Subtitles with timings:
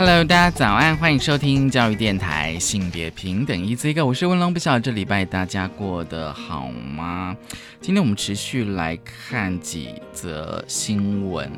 [0.00, 7.36] Hello，大家早安，欢迎收听教育电台性别平等一次一个我是文龙，不晓得这礼拜大家过得好吗？
[7.82, 11.52] 今天我们持续来看几则新闻。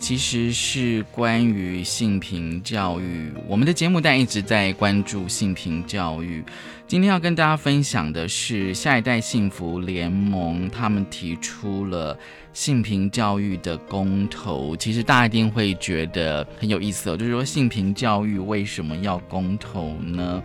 [0.00, 6.42] 其实是关于性平教育，我们的节目单一直在关注性平教育。
[6.92, 12.14] 今天要跟大家分享的是下一代幸福联盟，他们提出了
[12.52, 14.76] 性平教育的公投。
[14.76, 20.42] 其实大家一定会觉得很有意思哦，就是说性平教育为什么要公投呢？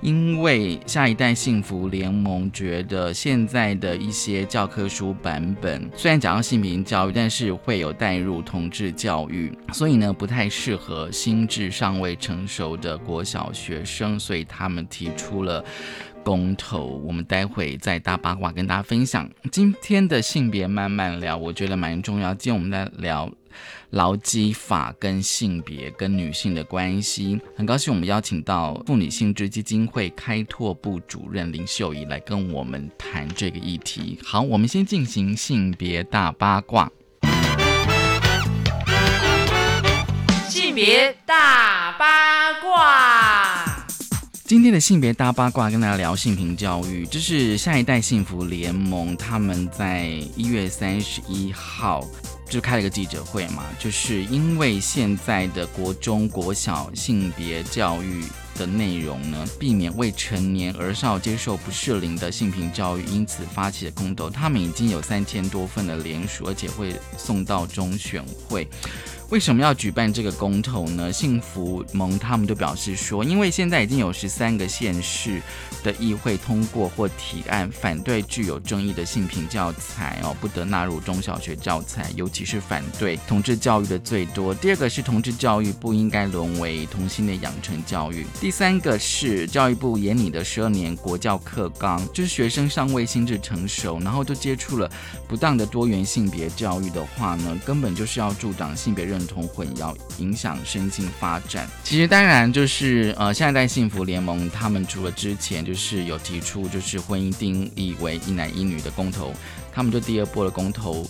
[0.00, 15.64] 因为下一代幸福联盟觉得现在的一些教科书版本虽然讲到性平教育，但是会有带入同志教育，所以呢不太适合心智尚未成熟的国小学生，所以他们提出了
[16.22, 16.86] 公投。
[17.04, 22.34] 我们待会再大八卦跟大家分享今天的性别慢慢聊，我觉得蛮重要。
[22.34, 23.30] 今天我们在聊。
[23.90, 34.18] 劳基法跟性别跟女性的关系，很高兴我们邀请到妇女性质基金会开拓部主任林秀仪来跟我们谈这个议题。
[34.24, 36.90] 好，我们先进行性别大八卦。
[40.48, 43.86] 性别大八卦，
[44.44, 52.04] 今天的性别大八卦跟大家聊性平教育，这是下一代幸福联盟他们在一月三十一号。
[52.48, 64.30] 就开了一个记者会嘛，就是因为现在的国中国小性别教育的内容呢，避免未成年而少接受不适龄的性平教育，因此发起的公投。
[64.30, 68.66] 他们已经有三千多份的联署，而且会送到中选会。
[69.30, 71.12] 为什么要举办这个公投呢？
[71.12, 75.42] 幸福盟他们就表示说，因为现在已经有十三个县市
[75.82, 84.54] 的议会通过或提案反对具有争议的性平教材哦，不得纳入中小学教材，尤其是反对同志教育的最多。
[84.54, 88.24] 第二个是同志教育不应该沦为同性恋养成教育。
[88.40, 94.88] 第三个是教育部严拟的十二年国教课纲，就是学生尚未心智成熟，然后就接触了
[95.26, 99.15] 不当的多元性别教育的话呢，根本就是要助长性别认。
[99.16, 101.66] 认同混淆，影响身心发展。
[101.82, 109.32] 其实当然就是呃，下一代幸福联盟他们除了之前就是有提出就是婚姻定义为一男一女的公投，
[109.72, 111.08] 他们就第二波的公投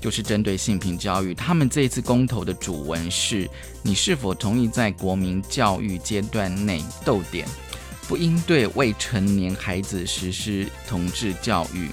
[0.00, 1.34] 就是针对性平教育。
[1.34, 3.48] 他们这一次公投的主文是：
[3.82, 7.48] 你是否同意在国民教育阶段内逗点
[8.06, 11.88] 不应对未成年孩子实施同志教育？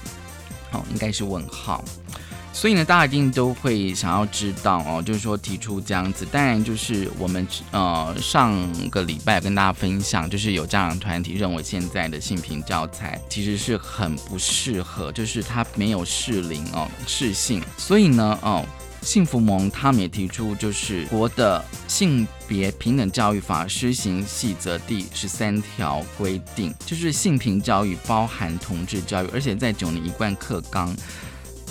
[0.70, 1.82] 好，应该是问号。
[2.56, 6.24] 所以呢，大家一定都会想要知道哦，就是说提出这样子。
[6.24, 8.56] 当然，就是我们呃上
[8.90, 17.60] 个礼拜跟大家分享，就是有家长团体认为现在的性平教材其实是很不适合，就是它没有适龄哦适性。
[17.76, 18.64] 所以呢，哦，
[19.02, 30.96] 幸福盟他们也提出，就是国的性别平等教育法施行细则第十三条规定，就是性平教育包含同志教育，而且在九年一贯课纲。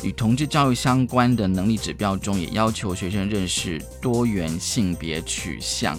[0.04, 5.98] 与同志教育相关的能力指标中，也要求学生认识多元性别取向。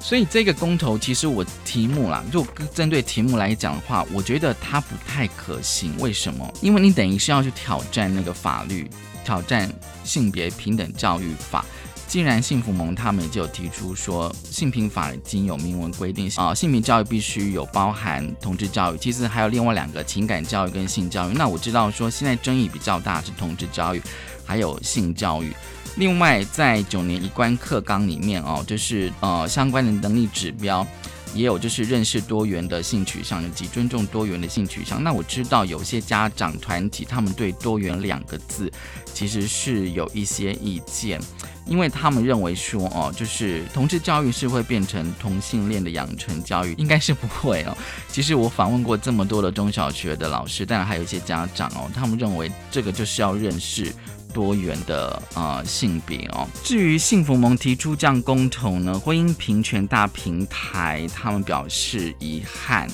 [0.00, 2.44] 所以这个公投，其实我题目啦，就
[2.74, 5.94] 针对题目来讲的话，我觉得它不太可行。
[5.98, 6.52] 为什么？
[6.60, 8.90] 因为你等于是要去挑战那个法律，
[9.24, 11.64] 挑战性别平等教育法。
[12.12, 21.32] 既然幸福盟他们就提出说，性平法已经有明文规定啊，性平教育必须有包含同志教育，其实还有另外两个情感教育跟性教育。
[21.32, 24.02] 那我知道说现在争议比较大是同志教育，
[24.44, 25.54] 还有性教育。
[25.96, 30.86] 另外在九年一贯课纲里面哦，就是呃相关的能力指标。
[31.34, 35.02] 也有就是认识多元的性取向以及尊重多元的性取向。
[35.02, 38.70] 那我知道有些家长团体他们对“多元”两个字
[39.14, 41.18] 其实是有一些意见，
[41.66, 47.76] 因为他们认为说哦，就是同志教育是会变成同性恋的养成教育，应该是不会哦。
[48.08, 53.92] 其实我访问过这么多的中小学的老师，当然还有一些家长哦，他们认为这个就是要认识。
[54.34, 56.48] 多元的呃性别哦。
[56.64, 62.88] 至于幸福盟提出这样公投呢，婚姻平权大平台他们表示遗憾，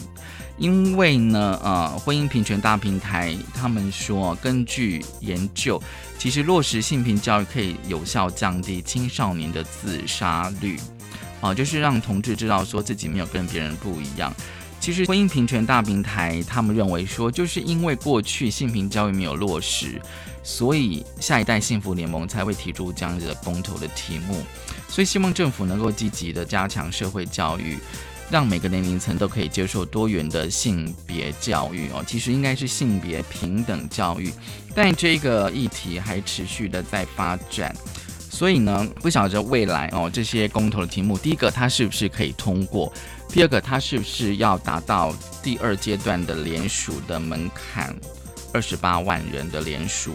[0.58, 5.80] 因为呢呃婚姻平权大平台他们说，根据研究，
[6.18, 10.76] 其实落实性平教育可以有效降低青少年的自杀率，
[11.40, 14.34] 哦，就是让同志知道说自己没有跟别人不一样。
[14.80, 20.00] 其实婚姻平权大平台他们认为说，就是因为过去性平教育没有落实，
[20.44, 24.40] 所以下一代幸福联盟才会提出这样子的公投的题目。
[24.88, 27.76] 所以希望政府能够积极的加强社会教育，
[28.30, 32.04] 让每个年龄层都可以接受多元的性别教育哦。
[32.06, 34.32] 其实应该是性别平等教育，
[34.74, 37.74] 但这个议题还持续的在发展。
[38.30, 42.92] 所以呢，不晓得未来哦，这些公投的题目，第一个它是不是可以通过？
[43.28, 47.94] 第二个它是不是要达到第二阶段的联署的门槛，
[48.52, 50.12] 二十八万人的联署？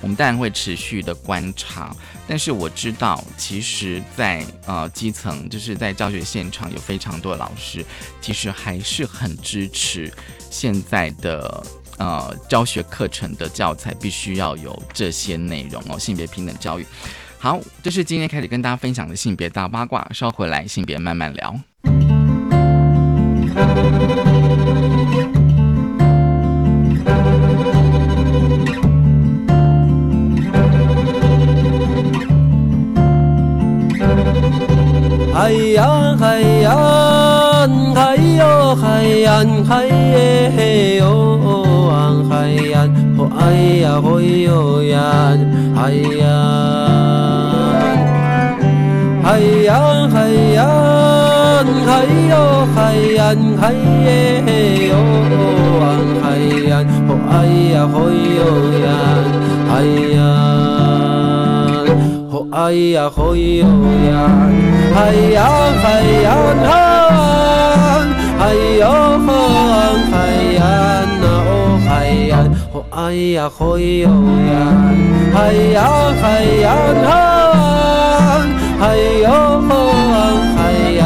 [0.00, 1.94] 我们当然会持续的观察。
[2.28, 7.84] 但是我知道，其实，在呃基层，就是在教学现场，有非常多的老师，
[8.20, 10.12] 其实还是很支持
[10.50, 11.62] 现在的
[11.98, 16.86] 呃教学课程的教材必须要有这些内容哦，性别平等教育。
[17.38, 20.04] 好，这是今天开始跟大家分享的性别大八卦。
[20.12, 21.60] 稍回来，性别慢慢聊。
[35.36, 41.92] 海呀海呀，海哟海呀，海耶嘿哟，
[42.26, 42.88] 海呀，
[43.36, 43.52] 海
[43.82, 45.36] 呀嘿哟呀，
[45.74, 46.24] 海呀。
[49.22, 50.64] 海洋，海洋，
[51.84, 53.74] 海哟，海洋，海
[54.06, 54.40] 耶
[54.88, 54.96] 哟，
[56.22, 56.24] 海
[56.66, 57.44] 洋，哦哎
[57.74, 57.94] 呀，嘿
[58.38, 58.40] 哟
[58.86, 58.88] 呀，
[59.68, 59.84] 海
[60.16, 60.24] 洋，
[62.50, 63.66] 哦哎呀，嘿哟
[64.10, 64.30] 呀，
[64.94, 64.96] 海
[65.32, 65.42] 洋，
[65.82, 65.84] 海
[66.22, 66.26] 洋，
[66.64, 66.70] 海，
[68.38, 68.82] 海哟，
[70.10, 70.14] 海
[70.54, 70.60] 洋
[71.20, 71.50] 呐，哦
[71.88, 71.90] 海
[72.28, 72.32] 洋，
[72.72, 72.94] 哦哎
[73.34, 73.60] 呀，嘿
[74.00, 74.04] 哟
[74.52, 74.54] 呀，
[75.34, 75.36] 海
[75.72, 75.82] 洋，
[76.22, 76.24] 海
[76.62, 76.66] 洋，
[77.04, 77.06] 海。
[78.78, 79.26] 海哟
[80.54, 80.58] 海
[80.96, 81.02] 呀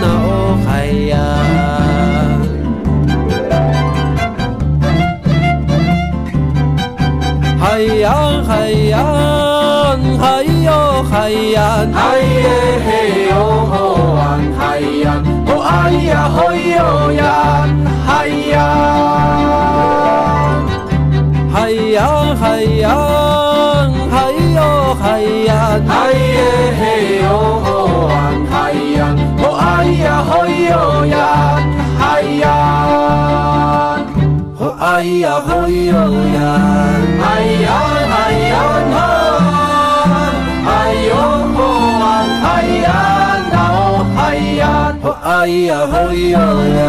[0.00, 0.68] 那哦海
[1.08, 1.14] 呀，
[7.60, 7.62] 海
[8.00, 8.04] 呀
[8.44, 8.50] 海
[8.90, 9.33] 呀海
[11.14, 12.50] 海呀，海耶
[12.84, 12.88] 嘿
[13.30, 13.32] 哟
[14.58, 14.60] 海
[15.04, 15.06] 呀，
[15.46, 15.70] 哦哎
[16.10, 16.38] 呀嘿
[16.74, 16.76] 哟
[17.12, 17.22] 呀
[18.04, 18.10] 海
[18.50, 18.52] 呀，
[21.52, 21.96] 海呀
[22.40, 22.42] 海
[22.82, 22.82] 呀。
[25.00, 25.06] 海
[25.46, 25.52] 呀，
[25.86, 26.36] 海耶
[26.80, 26.82] 嘿
[27.22, 27.24] 哟，
[28.50, 28.52] 海
[28.96, 28.98] 呀，
[29.38, 29.62] 哦哎
[30.02, 30.32] 呀嘿
[30.64, 30.72] 哟
[31.06, 31.14] 呀，
[31.96, 32.02] 海
[32.42, 32.44] 呀，
[34.58, 34.82] 哦哎
[35.22, 35.48] 呀嘿
[35.86, 35.94] 哟
[36.34, 36.42] 呀，
[37.22, 37.24] 海
[37.62, 37.66] 呀
[38.10, 38.12] 海
[38.50, 38.52] 呀
[38.90, 38.94] 海，
[40.94, 41.10] 哎哟
[41.56, 41.58] 哦
[42.40, 42.44] 海
[42.84, 42.86] 呀
[43.50, 44.62] 那哦海呀，
[45.02, 45.94] 哦哎呀嘿
[46.30, 46.82] 哟呀，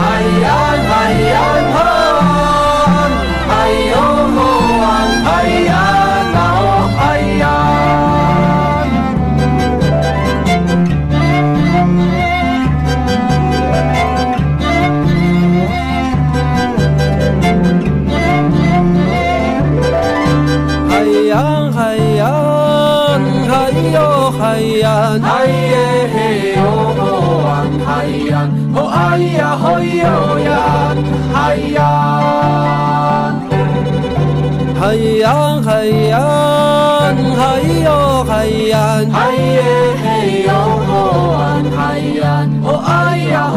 [0.00, 0.04] 哎
[0.42, 0.44] 呀
[0.92, 0.94] 哎
[1.32, 1.34] 呀
[1.72, 1.74] 海，
[3.48, 3.52] 哎
[3.88, 3.92] 哟
[4.36, 4.38] 哦
[5.24, 5.26] 海
[5.64, 5.70] 呀。
[24.52, 25.74] 哎呀，哎耶
[26.12, 26.16] 嘿
[26.60, 26.60] 哟，
[27.86, 27.88] 海
[28.28, 28.32] 呀，
[28.74, 29.64] 哦哎呀嘿
[29.96, 30.04] 哟
[30.44, 30.52] 呀，
[31.32, 31.80] 哎呀，
[34.78, 34.84] 哎
[35.22, 35.24] 呀
[35.66, 35.70] 哎
[36.12, 36.14] 呀，
[37.40, 37.42] 哎
[37.82, 37.88] 哟
[38.28, 38.30] 哎
[38.68, 38.74] 呀，
[39.14, 39.16] 哎
[39.56, 39.58] 耶
[40.04, 40.04] 嘿
[40.44, 40.52] 哟，
[41.74, 41.80] 海
[42.20, 42.22] 呀，
[42.62, 42.90] 哦哎
[43.32, 43.34] 呀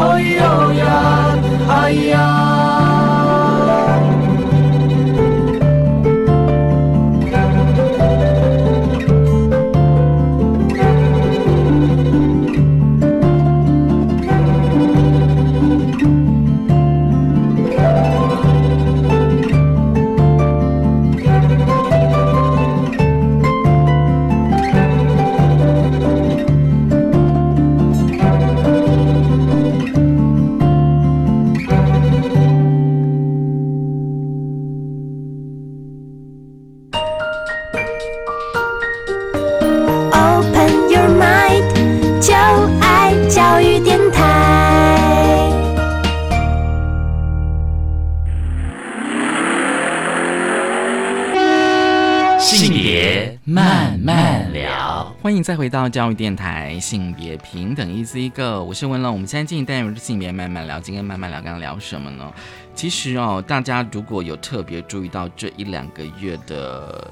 [55.46, 59.12] 再回到教育电台，性别平等一思一个，我是文龙。
[59.12, 62.34] 我们现在进行单元是性别慢慢聊，今天慢慢聊，刚刚聊什么呢？
[62.74, 67.08] 其实哦，大家如果有特别注意到这一两个月的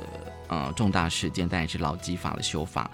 [0.49, 2.91] 呃重大事件，当然是老基法的修法。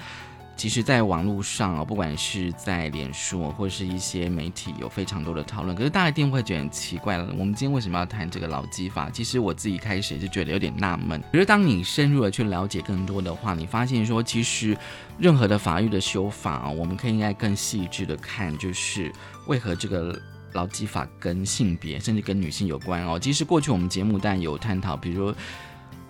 [0.61, 5.75] 其实，在网络上啊，不管是在脸书或者是一些媒体，有非常多的讨论。
[5.75, 9.09] 可是大家一定会觉得很奇怪了，我们今天为什么要谈这个劳基法？
[9.09, 11.19] 其实我自己开始也是觉得有点纳闷。
[11.33, 14.77] 可是当你深入的去了解更多的话，你发现说，其实
[15.17, 19.11] 任何的法律的修法啊，我们可以应该更细致的看，就是
[19.47, 20.21] 为何这个
[20.53, 23.19] 劳基法跟性别，甚至跟女性有关哦。
[23.19, 25.35] 其实过去我们节目但有探讨，比如说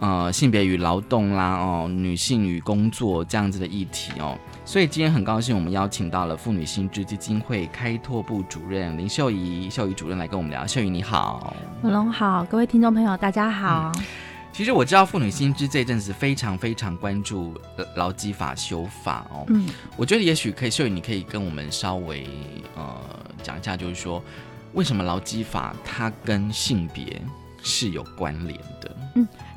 [0.00, 4.36] 呃性别与劳动啦，哦女性与工作这样子的议题哦。
[4.64, 10.66] 所以今天很高兴，我们邀请到了妇女心知基金会开拓部主任林秀仪，秀仪主任来跟我们聊。
[10.66, 13.92] 秀仪你好，文龙好，各位听众朋友大家好。
[14.52, 19.44] 其实我知道妇女新知这阵子非常非常关注呃劳基法修法哦。
[19.48, 22.28] 嗯，我觉得也许可以，秀仪你可以跟我们稍微
[22.76, 22.96] 呃
[23.42, 24.22] 讲一下，就是说
[24.74, 27.22] 为什么劳基法它跟性别
[27.62, 28.96] 是有关联的？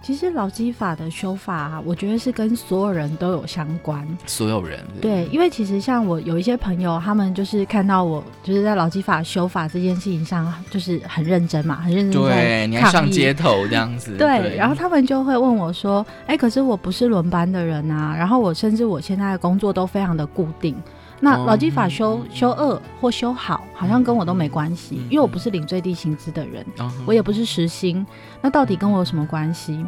[0.04, 4.06] 其实劳基法的修法、啊，我觉得是跟所有人都有相关。
[4.26, 14.18] 所有人对，因为其实像我有一些朋友，他们就是看到我就是在劳基法修法这件事情上，就是很认真嘛，很认真对，在你还上街头这样子。
[14.18, 20.76] 对，然后他们就会问我说：“哎，可是我不是轮班的人啊，然后我甚至我现在的工作都非常的固定。
[21.24, 28.06] 那哦劳基法修、修二或修好，好像跟我都没关系，嗯因为我不是领最低薪资的人，哦我也不是时薪，
[28.42, 29.86] 那到底跟我有什么关系？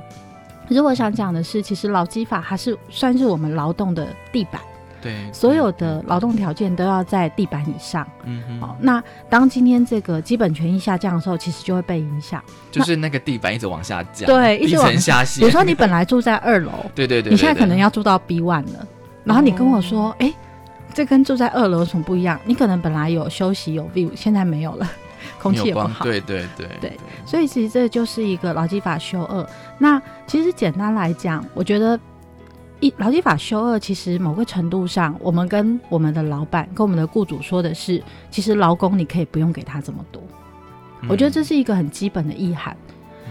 [0.67, 4.61] 可是我想讲的是，其实劳基法它是算是我们劳动的地板，
[5.01, 8.07] 对所有的劳动条件都要在地板以上。
[8.23, 12.41] 嗯哼，好，那当今天这个基本权益下降的时候，其实就会被影响。
[12.71, 15.41] 就是那个地板一直往下降，低对一直往层下陷。
[15.41, 18.87] 比如说你本来住在二楼， 对对对，你现在可能要要住到 B one 了，
[19.23, 20.33] 然后你跟我说，哦哎、
[20.95, 22.39] 这跟住在二楼有什么不一样？
[22.45, 24.89] 你可能本来有休息有 view，现在没有了，
[25.41, 26.05] 空气也不好。
[26.05, 29.45] 对对对对所以其实这就是一个劳基法修二。
[29.77, 31.99] 那其实简单来讲，我觉得
[32.79, 40.23] 一劳基法修二，其实某个程度上，我们跟我们的老板、跟我们的雇主说的是，其实劳工你可以不用给他这么多。
[41.09, 42.75] 我觉得这是一个很基本的意涵。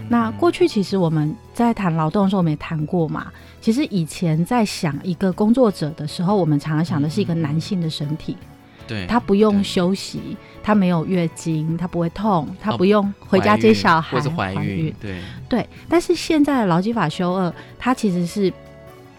[0.05, 0.07] 嗯。
[0.09, 3.27] 那过去其实我们在谈劳动的时候，我们也谈过嘛。
[3.61, 8.37] 其实以前在想一个工作者的时候，我们常常想的是一个男性的身体，
[8.87, 15.19] 对他不用休息，他没有月经，他不会痛，他哦不用回家接小孩或是怀孕，对。
[15.49, 18.53] 对，但是现在的劳基法修二，它其实是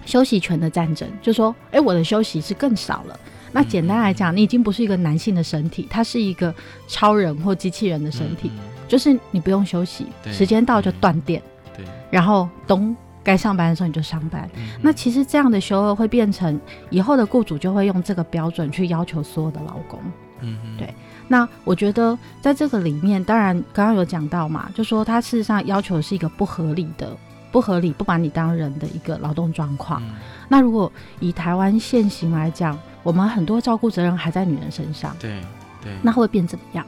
[0.05, 3.19] 休息权的战争，就说，哎，我的休息是更少了。
[3.51, 6.55] 那简单来讲，你已经不是一个男性的身体，它是一个
[6.87, 11.43] 超人或机器人的身体，嗯就是你不用休息，时间到就断电，
[11.77, 14.49] 对，然后东该上班的时候你就上班。
[14.57, 20.01] 嗯那其实这样的修二会变成以后的雇主就会用这个标准去要求所有的劳工。
[20.41, 20.95] 嗯哼对
[21.29, 27.17] 那我觉得在这个里面，当然刚刚有讲到嘛，就说他事实上要求是一个不合理的、
[27.51, 30.01] 不合理、不把你当人的一个劳动状况。
[30.03, 30.15] 嗯
[30.49, 35.41] 那如果以台湾现行来讲，我们很多照顾责任还在女人身上，对
[35.83, 36.87] 对，那会变怎么样？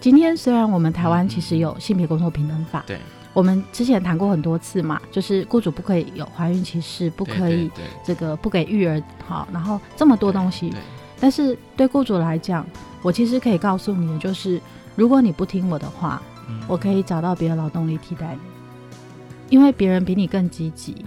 [0.00, 2.98] 今天虽然我们台湾其实有性别工作平等法，对。
[3.34, 7.70] 我们之前谈过很多次嘛，就是雇主不可以有怀孕歧视，不可以
[8.04, 10.80] 这个不给育儿好，然后这么多东西，对
[11.20, 12.66] 但是对雇主来讲，
[13.02, 14.60] 我其实可以告诉你的就是，
[14.96, 16.60] 如果你不听我的话，嗯。
[16.66, 21.04] 我可以找到别的劳动力替代你，因为别人比你更积极。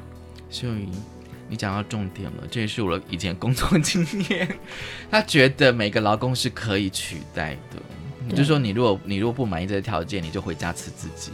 [0.50, 0.90] 秀仪，
[1.50, 4.48] 你讲到重点了，这也是我的以前工作经验。
[5.12, 7.82] 他觉得每个劳工是可以取代的，
[8.28, 11.32] 你就是说你如果你如果不满意这些条件，你就回家吃自己。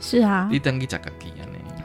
[0.00, 1.42] 是啊，你等你加个底啊？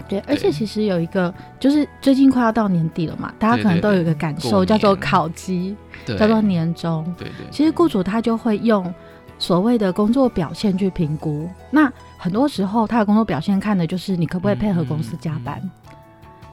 [0.07, 5.75] 对，而且其实有一个，就是最近快要到年底了嘛，大家可能都有一个感过受，叫做年考绩，
[6.05, 7.03] 对，叫做年终。
[7.17, 8.93] 对对，其实雇主他就会用
[9.39, 11.49] 所谓的工作表现去评估。
[11.71, 15.59] 那很多时候他的工作表现看的就是你可不可以配合公司加班，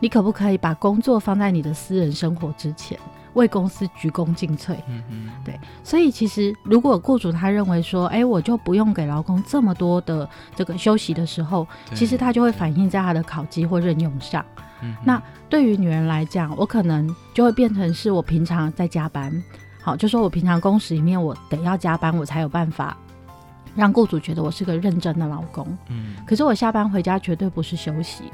[0.01, 2.99] 你可不可以把工作放在你的私人生活之前，
[3.35, 4.75] 为公司鞠躬尽瘁。
[4.89, 14.45] 嗯嗯，对所以其实如果雇主他认为说，哎，我就不用给劳工这么多的这个休息的时候，其实他就会反映在他的考绩或任用上。
[14.83, 19.33] 嗯那对于女人来讲，我可能就会变成是我平常在加班，
[19.81, 22.97] 好，就说我平常工时里面我得要加班，我才有办法
[23.77, 25.67] 让雇主觉得我是个认真的老公。
[25.89, 28.25] 嗯可是我下班回家绝对不是休息。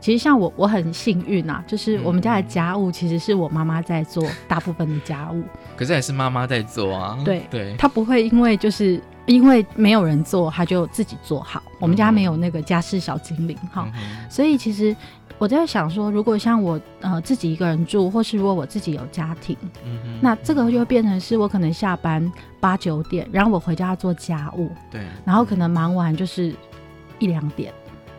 [0.00, 5.42] 其实像我，我很幸运啊，就是我们家的家务其实是我妈妈在做大部分的家务，
[5.76, 7.18] 可是还是妈妈在做啊。
[7.24, 11.62] 对对，她不会因为就是因为没有人做，她就自己做好。
[11.78, 14.94] 我们家没有那个家事小精灵哈，嗯所以其实
[15.38, 26.54] 我在想说，如果像我呃自己一个人住，或是如果我自己有家庭，嗯那这个就会变成是我可能下班八九点，然后我回家做家务，对，然后可能忙完就是
[27.18, 27.72] 一两点，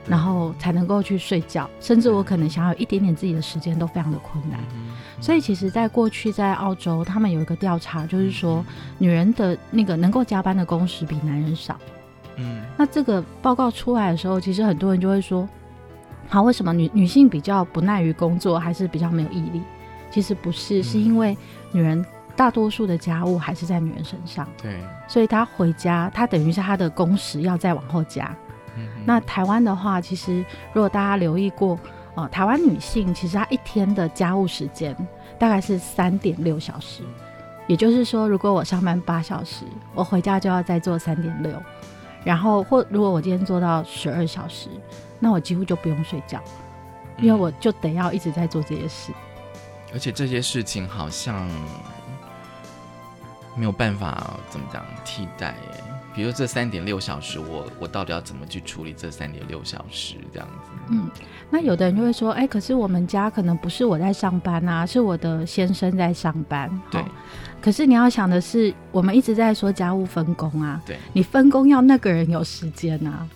[0.08, 4.60] 然后才能够去睡觉，甚至我可能想要有一点点自己的时间都非常的困难。
[4.76, 8.64] 嗯所以其实，在过去在澳洲，他们有一个调查，就是说
[9.00, 11.76] 女人的那个能够加班的工时比男人少。
[12.36, 15.50] 嗯那这个报告出来的时候，其实很多人就会说，
[16.30, 19.62] 好，为什么女女性比较不耐于工作，还是比较没有毅力？
[20.12, 21.36] 其实不是，是因为
[21.72, 28.36] 女人大多数的家务还是在女人身上，对，所以她回家，她等于是她的工时要再往后加。
[29.08, 31.80] 那台湾的话，其实如果大家留意过，
[32.16, 34.94] 呃，台湾女性其实她一天的家务时间
[35.40, 37.04] 大概是三点六小时，
[37.68, 39.64] 也就是说，如果我上班八小时，
[39.96, 41.54] 我回家就要再做三点六，
[42.26, 44.68] 然后或如果我今天做到十二小时，
[45.20, 46.42] 那我几乎就不用睡觉，
[47.18, 49.14] 因为我就得要一直在做这些事。
[49.94, 51.50] 而且这些事情好像
[53.56, 55.84] 没有办法怎么讲替代耶。
[56.18, 60.72] 比如这三点六小时，我我到底要怎么去处理这三点六小时这样子？
[60.90, 61.08] 嗯，
[61.52, 66.68] 那有的人就会说，哎、可是我们家可能不是我在上班啊，是我的先生在上班。
[66.90, 67.04] 对
[67.62, 73.28] 可是你要想的是，我们一直在说家务分工啊，对，你分工要那个人有时间啊。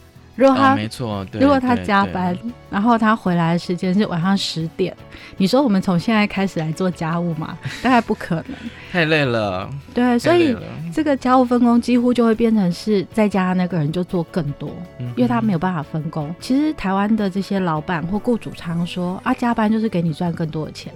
[0.41, 2.35] 如果他、哦、没错，对如果他加班，
[2.71, 4.95] 然后他回来的时间是晚上十点，
[5.37, 7.55] 你说我们从现在开始来做家务吗？
[7.83, 8.45] 大概不可能。
[8.91, 10.57] 太累了，对，所以
[10.91, 16.33] 这个家务分工几乎就会变成是在家那个人就做更多，嗯因为他没有办法分工。
[16.39, 20.91] 其实台湾的这些老板或雇主常说啊，加班就是给你赚更多的钱。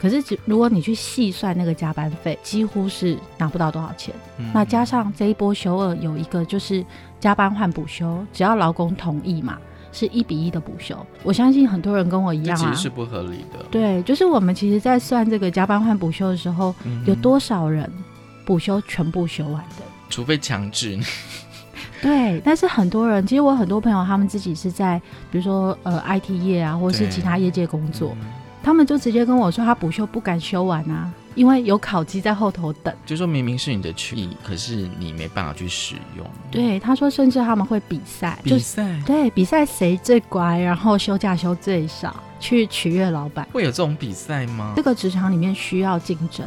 [0.00, 4.14] 可是只如果你去细算那个加班费，几乎是拿不到多少钱。
[4.38, 6.84] 嗯那加上这一波休二有一个就是
[7.18, 9.58] 加班换补休，只要劳工同意嘛，
[9.92, 10.96] 是一比一的补休。
[11.24, 13.64] 我相信很多人跟我一样啊这其实，是不合理的。
[13.70, 17.90] 对，就是我们其实在算这个加班换补休的时候，嗯有多少人
[18.46, 19.84] 补休全部休完的？
[20.08, 20.98] 除非强制，
[22.00, 25.00] 对，但是很多人，其实我很多朋友，他们自己是在
[25.30, 28.26] 比如说呃 IT 业啊，或是其他业界工作，嗯
[28.68, 32.94] 他们就直接跟我说，他补休不敢休完啊，因为有考绩在后头等。
[33.06, 36.26] 就说明明是你的权益，可是你没办法去使用。
[36.50, 43.48] 对，他说甚至他们会比赛，就比是赛对比赛谁最乖，然后休假休最少，去取悦老板。
[43.54, 44.82] 会有这种比赛吗这？
[44.82, 46.46] 个职场里面需要竞争，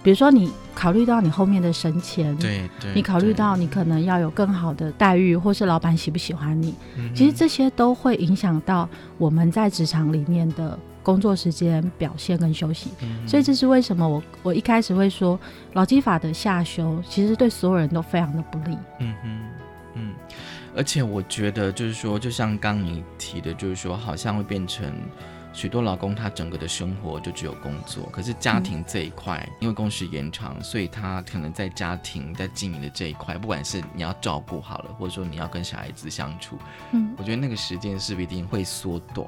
[0.00, 12.90] 比如说你考虑到你后面的升迁，对对，你考虑到你可能要有更好的待遇，或是老板喜不喜欢你，嗯其实这些都会影响到我们在职场里面的工作时间表现跟休息。
[13.00, 15.40] 嗯所以这是为什么我我一开始会说
[15.72, 18.76] 劳基法的下修，其实对所有人都非常的不利。
[19.00, 19.40] 嗯哼，
[19.94, 20.14] 嗯，
[20.76, 24.92] 而且我觉得就是说，就像刚你提的，就是说，好像会变成
[25.54, 36.58] 许多老公他整个的生活就只有工作，可是家庭这一块，因为工时延长，所以他可能在家庭在经营的这一块，不管是你要照顾好了，或者说你要跟小孩子相处，
[36.92, 39.26] 嗯，我觉得那个时间是不是一定会缩短？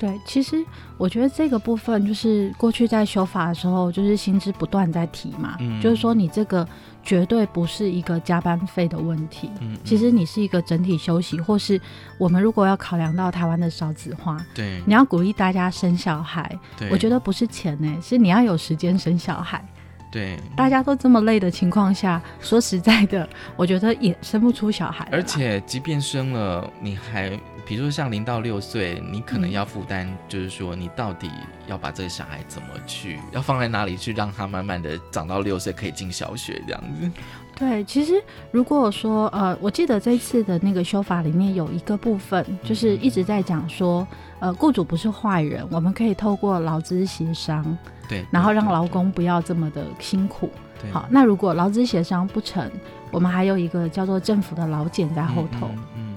[0.00, 0.64] 对，其实
[0.96, 6.66] 我觉得这个部分就是过去在修法的时候，就是薪资不断在提嘛，嗯就是说你这个
[7.04, 9.50] 绝对不是一个加班费的问题。
[9.60, 11.78] 嗯，其实你是一个整体休息，或是
[12.16, 19.62] 我们如果要考量到台湾的少子化，对，你要鼓励大家生小孩，对，我觉得不是钱呢、是你要有时间生小孩。
[20.10, 20.38] 对。
[20.56, 25.08] 大家都这么累的情况下，说实在的，我觉得也生不出小孩。
[25.12, 27.30] 而且，即便生了，你还
[27.64, 31.30] 比如说像零到六岁，你可能嗯要负担，就是说你到底
[31.66, 37.10] 要把这个小孩怎么去，要放在哪里去，让他慢慢的长到六岁可以进小学这样子。
[37.56, 38.14] 对，其实
[38.50, 44.06] 如果说呃，我记得这次的那个修法里面有一个部分，就是一直在讲说，
[44.38, 47.76] 呃，雇主不是坏人，我们可以透过劳资协商，
[48.10, 50.50] 对，然后让劳工不要这么的辛苦。
[50.92, 52.70] 好，那如果劳资协商不成，
[53.10, 55.68] 我们还有一个叫做政府的老检在后头。
[55.74, 56.16] 嗯嗯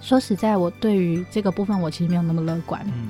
[0.00, 3.08] 说实在，我对于这个部分我其实没有那么乐观，嗯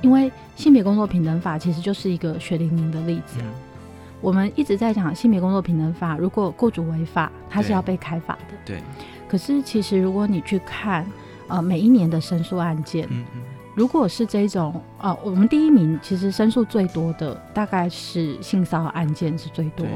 [0.00, 3.40] 因为性别工作平等法其实就是一个血淋淋的例子。
[3.40, 3.52] 嗯
[4.22, 8.54] 我们一直在讲性别工作平等法，如果雇主违法，他是要被开罚的。
[8.64, 8.82] 对，
[9.28, 11.06] 可是其实如果你去看，
[11.48, 13.42] 呃，每一年的申诉案件，嗯嗯
[13.76, 19.86] 如果是这种，呃，我们第一名其实申诉最多的大概是性骚扰案件是最多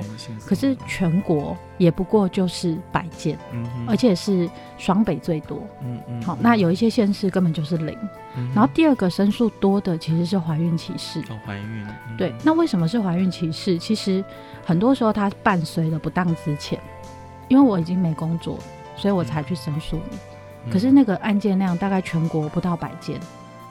[0.47, 5.67] 可是全国也不过就是百件，嗯而且是双北最多。
[5.83, 7.97] 嗯嗯好，那有一些县市根本就是零。
[8.37, 11.21] 嗯然后第二个申诉多的其实是怀孕歧视。
[11.31, 12.17] 哦怀孕，嗯。
[12.19, 13.79] 对，那为什么是怀孕歧视？
[13.79, 14.23] 其实
[14.63, 16.79] 很多时候它伴随了不当之前，
[17.49, 18.59] 因为我已经没工作，
[18.95, 19.99] 所以我才去申诉
[20.71, 23.19] 可是那个案件量大概全国不到百件，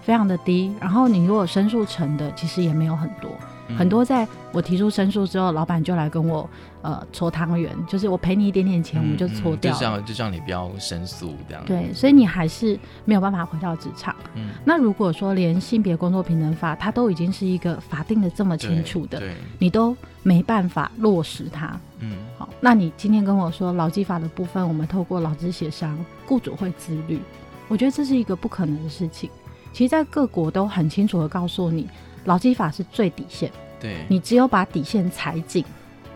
[0.02, 0.74] 非常的低。
[0.80, 3.30] 然后你如果申诉成的，其实也没有很多。
[3.32, 6.50] 嗯很多在我提出申诉之后，老板就来跟我
[6.82, 11.64] 呃搓汤圆，就是我赔你一点点钱，我们就搓掉就像就像你不要申诉这样。
[11.68, 14.16] 对，所以你还是没有办法回到职场。
[14.34, 21.80] 嗯，那如果说连性别工作平等法，它都已经是一个法定的这么清楚的，对，你都没办法落实它。
[22.00, 27.20] 嗯好，那你今天跟我说劳基法的部分，我们透过劳资协商，雇主会自律，
[27.68, 29.30] 我觉得这是一个不可能的事情。
[29.72, 31.88] 其实，在各国都很清楚的告诉你，
[32.26, 35.64] 劳基法是最底线，对，你只有把底线踩紧，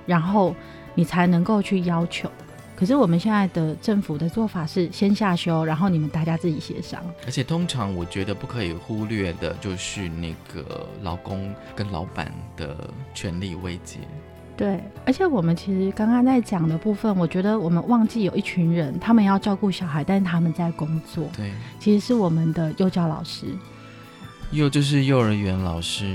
[0.06, 0.56] 然后
[0.96, 2.30] 你才能够去要求。
[2.76, 7.02] 可是我们现在的政府的做法是先下修，然后你们大家自己协商。
[7.26, 12.76] 而且通常我觉得不可以忽略的就是那个劳工跟老板的
[13.14, 14.00] 权利慰藉。
[14.56, 23.48] 对，而且我们其实刚刚在讲的部分，我觉得我们忘记有一群人，他们要照顾小孩，但是他们在工作，对，其实是我们的幼教老师。
[24.52, 26.06] 幼就是幼儿园老师，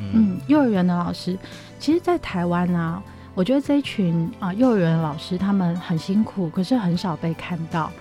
[0.00, 1.38] 嗯，嗯，幼儿园的老师，
[1.78, 3.02] 其实，在台湾啊，
[3.34, 7.92] 我觉得这一群啊、幼儿园的老师他们很辛苦，可是很少被看到。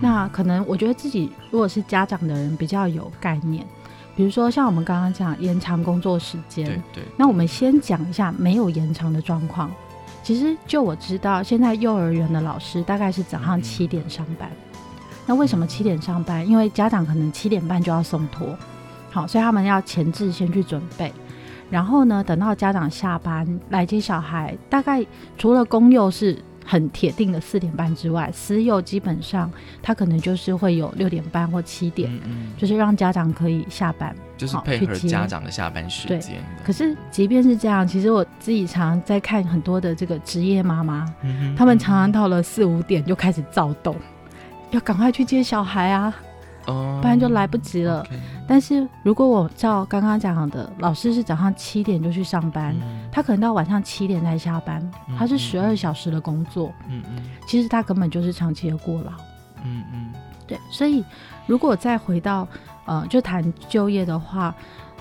[0.00, 3.64] 那可能我觉得自己如果是家长的人比较有概念，
[4.20, 9.70] 比如说像我们刚刚讲延长工作时间，对对，那我们先讲一下没有延长的状况。
[10.22, 14.50] 其实就我知道，现在幼儿园的老师大概是早上七点上班。
[15.24, 16.46] 那为什么七点上班？
[16.46, 18.54] 因为家长可能七点半就要送托，
[19.10, 21.10] 好，所以他们要前置先去准备。
[21.70, 25.02] 然后呢，等到家长下班来接小孩，大概
[25.38, 26.38] 除了公幼是
[26.70, 29.50] 很铁定的四点半之外，私幼基本上
[29.82, 34.14] 他可能就是会有六点半或七点，嗯嗯，就是让家长可以下班。
[34.36, 36.36] 就是配合家长的下班时对间。
[36.64, 41.12] 可是即便是这样，其实我自己常在看很多的这个职业妈妈，
[41.56, 43.96] 他们常常到了四五点就开始躁动，
[44.70, 46.14] 要赶快去接小孩啊，
[46.66, 46.98] 哦。
[47.00, 48.06] 不然就来不及了。
[48.46, 53.08] 但是如果我照刚刚讲的，老师是早上七点就去上班，嗯。
[53.12, 57.22] 他可能到晚上七点才下班，嗯他是十二小时的工作，嗯嗯。
[57.46, 59.12] 其实他根本就是长期的过劳。
[59.62, 60.12] 嗯嗯，
[60.46, 61.04] 对，所以
[61.46, 62.48] 如果再回到
[62.86, 64.54] 呃，就谈就业的话，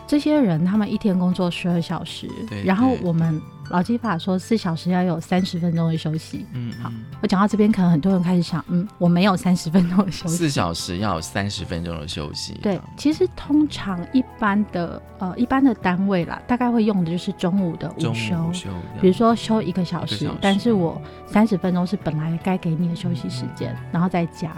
[0.06, 6.46] 这些人他们一天工作十二小时对，然后我们劳基法说四小时要有三十分钟的休息。
[6.54, 10.36] 嗯好嗯我讲到这边，可能很多人开始想，嗯，我没有三十分钟的休息。
[10.36, 12.54] 四小时要有三十分钟的休息。
[12.62, 18.70] 对，其实通常一般的呃一般的单位啦，大概会用的就是中午的午休，午午休，
[19.02, 24.52] 比如说休一个小时，一个小时但是我三十分钟是本来该给你的休息时间，然后再加。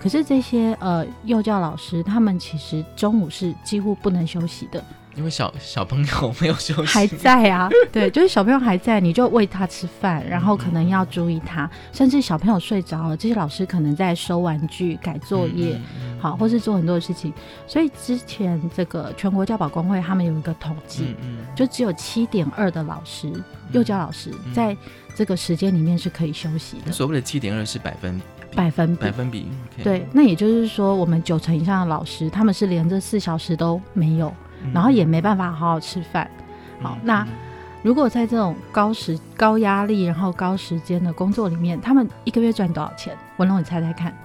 [0.00, 4.84] 可是这些呃幼教老师，他们其实中午是几乎不能休息的，
[5.16, 15.80] 因为小小朋友没有休息，还在啊，对，就是小朋友还在，你就喂他吃饭，然后可能要注意他，甚至小朋友睡着了，这些老师可能在收玩具、改作业，
[16.20, 17.32] 好，或是做很多的事情。
[17.66, 23.32] 所以之前这个全国教保工会他们有一个统计，嗯嗯，就只有七点二的老师，
[23.72, 24.52] 幼教老师嗯。
[24.52, 24.76] 在
[25.16, 28.20] 这个时间里面是可以休息的，所谓的七点二是百分
[28.54, 29.12] 百分比百。
[29.12, 29.46] 分比
[29.82, 34.34] 对，那也就是说，我们九成以上的老师，他们是连这四小时都没有，嗯
[34.72, 36.30] 然后也没办法好好吃饭。
[36.80, 37.28] 好嗯那嗯
[37.82, 43.14] 如果在这种高时、高压力，然后高时间的工作里面，他们一个月赚多少钱？
[43.36, 44.16] 文龙，你猜猜看？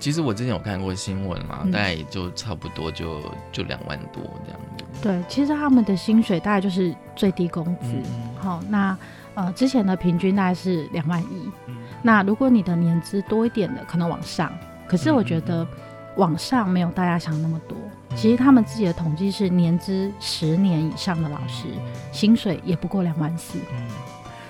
[0.00, 3.20] 其实我之前有看过新闻嘛，嗯大概也就差不多就
[3.52, 4.84] 就两万多这样子。
[5.00, 7.94] 对，其实他们的薪水大概就是最低工资。
[8.36, 8.96] 好，那
[9.34, 11.50] 呃之前的平均大概是两万一。
[11.66, 14.52] 嗯那如果你的年资多一点的，可能往上。
[14.86, 15.66] 可是我觉得
[16.16, 17.76] 往上没有大家想那么多。
[18.14, 21.66] 其实他们自己的统计是年资十年以上的老师，
[22.10, 23.58] 薪水也不过两万四。
[23.72, 23.88] 嗯，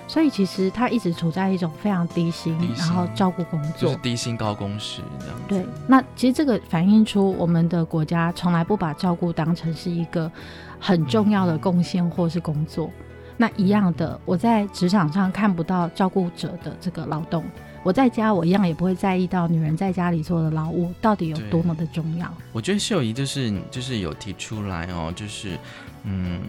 [0.07, 3.73] 所以其实他一直处在一种非常低薪，低薪然后照顾工作。
[3.77, 5.43] 就是低薪高工时这样子。
[5.47, 10.31] 对，那其实这个反映出我们的国家从来不把照顾当成是一个
[10.79, 12.89] 很重要的贡献或是工作。
[13.37, 17.43] 那一样的，我在职场上看不到照顾者的这个劳动，
[17.83, 22.31] 我在家我一样也不会在意到女人在家里做的劳务到底有多么的重要。
[22.51, 25.57] 我觉得秀仪就是就是有提出来哦，就是
[26.03, 26.39] 嗯，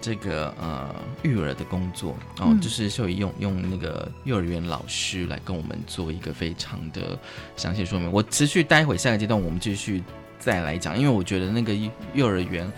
[0.00, 7.18] 这个呃育儿的工作哦，嗯就是秀仪用用那个幼儿园老师来跟我们做一个非常的
[7.56, 8.10] 详细说明。
[8.10, 10.02] 我持续待会下个阶段我们继续
[10.38, 12.70] 再来讲，因为我觉得那个幼幼儿园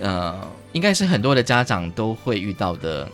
[0.00, 3.08] 呃，应该是很多的家长都会遇到的。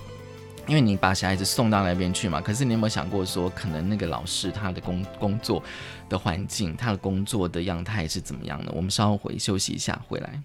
[0.66, 5.62] 因为你把小孩子送到那边去嘛，可是你有没有想过说，可能那个老师他的工工作
[6.08, 8.72] 的环境，他的工作的样态是怎么样的？
[8.72, 10.40] 我们稍后回休息一下，回来。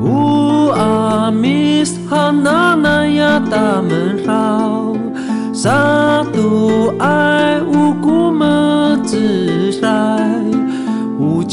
[0.00, 2.76] 乌阿弥哈那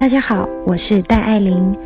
[0.00, 1.76] 大家好，我是戴爱玲。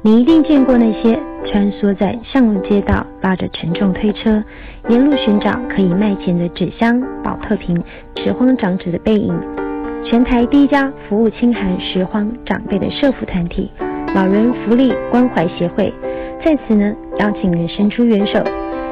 [0.00, 4.40] 你一定见过那些穿梭在巷路街道、拉着沉重推车，
[4.88, 7.76] 沿路寻找可以卖钱的纸箱、保特瓶、
[8.18, 9.36] 拾荒长者的背影。
[10.04, 13.68] 全台第一家服务清寒拾荒长辈的社福团体——
[14.14, 15.92] 老人福利关怀协会，
[16.44, 18.40] 在此呢邀请您伸出援手，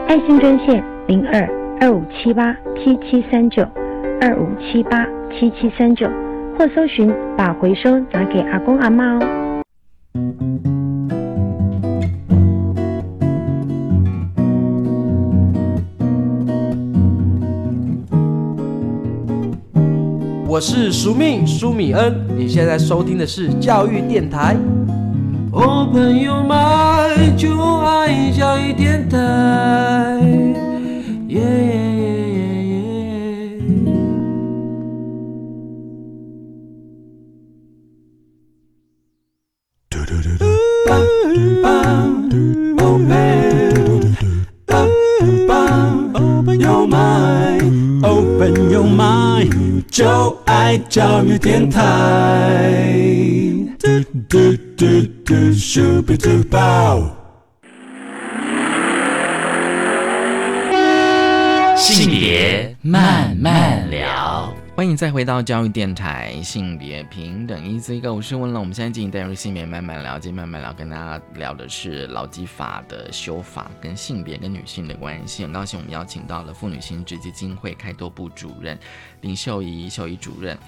[0.09, 1.49] 爱心专线零二
[1.81, 3.63] 二五七八七七三九
[4.21, 6.09] 二五七八七七三九，
[6.57, 9.21] 或搜寻把回收拿给阿公阿妈哦。
[20.47, 24.57] 我是苏命苏米恩，你现在收听的是教育电台。
[25.51, 29.19] Open your mind，就爱教育电台。
[31.27, 31.43] Your
[46.87, 51.83] mind，Open your mind，就爱教育电台。
[53.79, 53.89] 嘟
[54.29, 54.39] 嘟
[54.77, 54.85] 嘟
[55.25, 57.11] 嘟，Super Duper。
[61.77, 68.63] 性别慢慢聊，欢迎再回到教育电台，性别平等，Easy Go，我是温龙。
[68.63, 75.45] 我们现在进行带入性别慢慢了解，慢慢聊，跟大家聊的是劳基法的修法跟性别跟女性的关系。
[75.45, 78.77] 很高兴我们邀请到了妇女心智基金会开拓部主任
[79.21, 80.59] 林秀仪秀仪主任。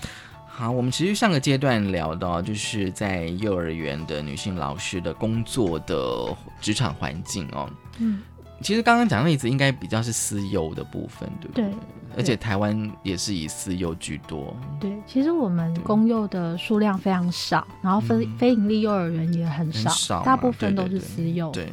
[0.46, 7.68] 好，我们其实上个阶段聊到，就是在幼儿园的女性老师的工作的职场环境哦。
[7.98, 8.22] 嗯。
[8.62, 11.64] 其实刚刚讲的例子应该比较是私幼的部分，对不对？
[11.64, 11.74] 对，
[12.16, 14.56] 而且台湾也是以私幼居多。
[14.80, 21.50] 对，其实我们公幼的数量非常少，然后非非盈利幼儿园也很少，大部分都是私幼。
[21.50, 21.70] 对，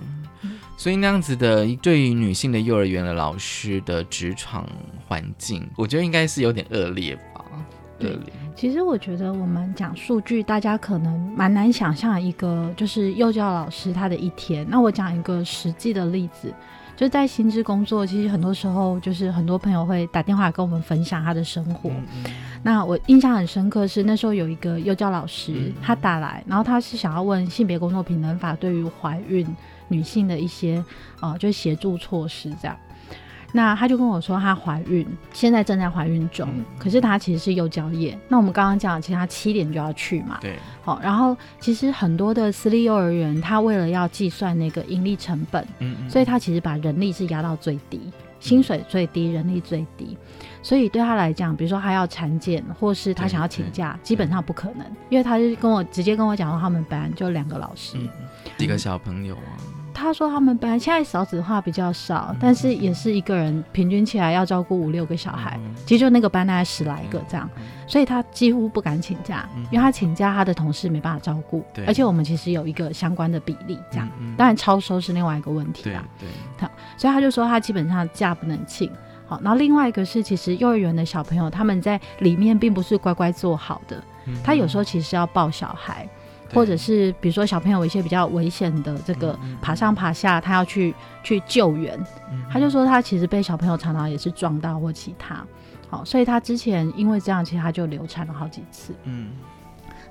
[0.76, 4.67] 所以那样子的对于女性的幼儿园的老师的职场
[5.08, 7.46] 环境，我觉得应该是有点恶劣吧。
[8.00, 8.34] 恶劣。
[8.56, 14.67] 其实我觉得我们讲数据，大家可能蛮难想象一个就是幼教老师他的一天。
[14.69, 16.54] 那我讲一个实际的例子。
[16.96, 21.90] 就在薪资工作，其实很多时候就是很多朋友会打电话跟我们分享他的生活。
[22.62, 29.46] 那我印象很深刻是那时候有一个幼教老师，他打来，然后他是想要问性别工作平等法对于怀孕
[29.90, 30.84] 女性的一些
[31.20, 32.78] 呃，就是协助措施这样。
[33.56, 38.18] 那他就跟我说，她怀孕，现在正在怀孕中，可是她其实是幼教业。
[38.28, 40.39] 那我们刚刚讲，其实她七点就要去嘛。
[40.42, 40.58] 对。
[40.82, 48.02] 好，然后其实很多的私立幼儿园，他为了要计算那个盈利成本，嗯嗯，所以他其实把人力是压到最低，
[48.39, 50.18] 薪水最低，人力最低。
[50.63, 57.98] 所以对他来讲，比如说他要产检，或是他想要请假，基本上不可能，因为他就跟我直接跟我讲说，他们班就两个老师，
[58.58, 59.83] 几个小朋友啊。
[59.94, 67.50] 他说他们班现在少子化比较少，但是也是一个人平均起来要照顾五六个小孩，其实就那个班大概十来个这样，
[67.88, 76.04] 所以他几乎不敢请假，因为他请假他的同事没办法照顾，而且我们其实有一个相关的比例这样，当然超收是另外一个问题啦。
[76.20, 76.28] 对，
[76.58, 78.92] 好，所以他就说他基本上假不能请。
[79.26, 84.04] 好，然后另外一个是其实幼儿园的小朋友他们在里面并不是乖乖做好的，
[84.44, 86.08] 他有时候其实要抱小孩。
[86.54, 92.00] 或者是比如说小朋友有一些比较危险的这个爬上爬下，他要去去救援，
[92.52, 95.46] 他就说他其实被小朋友常常也是撞到或其他，
[95.89, 98.94] 好，所以他之前因为这样，其实他就流产了好几次。
[99.04, 99.32] 嗯，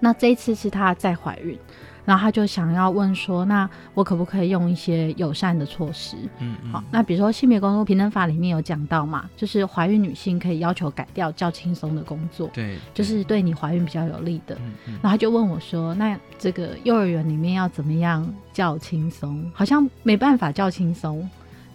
[0.01, 1.59] 那这一次是他在怀孕，
[2.05, 6.17] 然后他就想要问说，那我可不可以用一些友善的措施？
[6.41, 14.55] 嗯嗯好，那比如说性别工作平等法里面有讲到嘛，就是怀孕女性可以要求改掉较轻松的工作，对，就是对你怀孕比较有利的。
[14.57, 19.49] 嗯嗯然后他就问我说：“那这个幼儿园里面要怎么样较轻松？
[19.55, 21.29] 好像没办法较轻松。”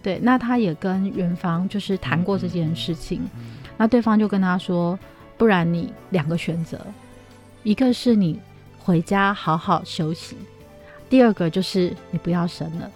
[0.03, 3.21] 对，那他也跟园方就是谈过这件事情，
[3.77, 4.97] 那对方就跟他说
[5.37, 6.79] ：“不然你两个选择，
[7.63, 8.39] 一个是你
[8.87, 10.37] 回家好好休息，
[11.09, 12.89] 第二个就是你不要生了，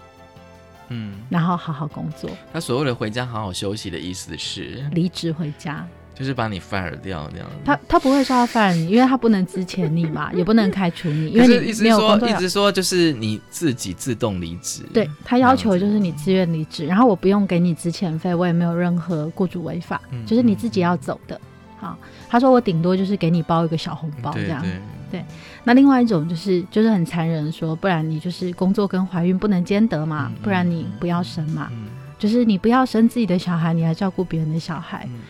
[0.88, 7.56] 嗯，然后好好工作，他所谓的回家好好休息的意思是，离职回家。”就是把你 fire 掉那样子。
[7.64, 12.26] 他他不会说要 fire 你，因为他不能支遣你嘛， 也不能开除你，因为你没有工作。
[12.26, 14.82] 一直说就是你自己自动离职。
[14.94, 21.38] 对他要求就是你自愿离职，然后我不用给你支遣费，我也没有任何雇主违法，嗯就是你自己要走的。
[21.78, 24.62] 好，他说我顶多就是给你包一个小红包这样。
[24.62, 25.24] 对对对，
[25.64, 31.86] 那另外一种就是就是很残忍的说，不然你就是工作跟怀孕不能兼得嘛，不然你不要生嘛，嗯
[32.18, 35.04] 就是你不要生自己的小孩，你还照顾别人的小孩。
[35.06, 35.20] 嗯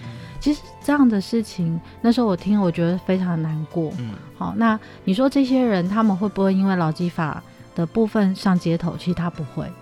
[0.40, 3.92] 其实这样的事情，那时候我听，我觉得非常难过。
[3.96, 7.40] 嗯，好，那你说这些人他们会不会因为劳基法
[7.76, 8.96] 的部分上街头？
[8.98, 9.72] 其实他不会，嗯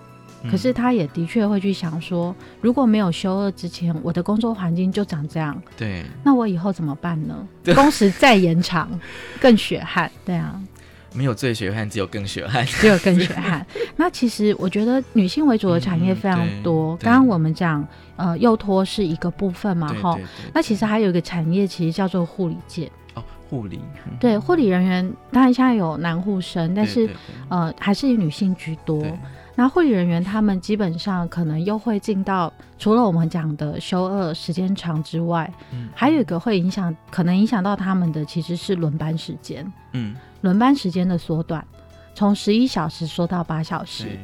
[0.49, 7.47] 可是他也的确会去想说，如果没有休二之前，我的工作环境就长这样，对，那我以后怎么办呢？
[7.75, 8.89] 工时再延长，
[9.39, 10.59] 更血汗，对啊，
[11.13, 13.65] 没有最血汗，只有更血汗，只有更血汗。
[13.97, 16.95] 那其实我觉得女性为主的产业非常多。
[16.95, 20.17] 嗯刚刚我们讲，呃，幼托是一个部分嘛，哈。
[20.53, 22.91] 那其实还有一个产业，其实叫做护理界。
[23.13, 23.79] 哦，护理。
[24.07, 27.07] 嗯对，护理人员当然现在有男护生，但是
[27.49, 29.13] 呃还是以女性居多对。
[29.61, 41.63] 那护理人员他们基本上可能又会进到除了我们讲的休二时间长之外，嗯还有一个会影响，可能影响到他们的其实是轮班时间，嗯，轮班时间的缩短，
[42.15, 44.17] 从十一小时缩到八小时。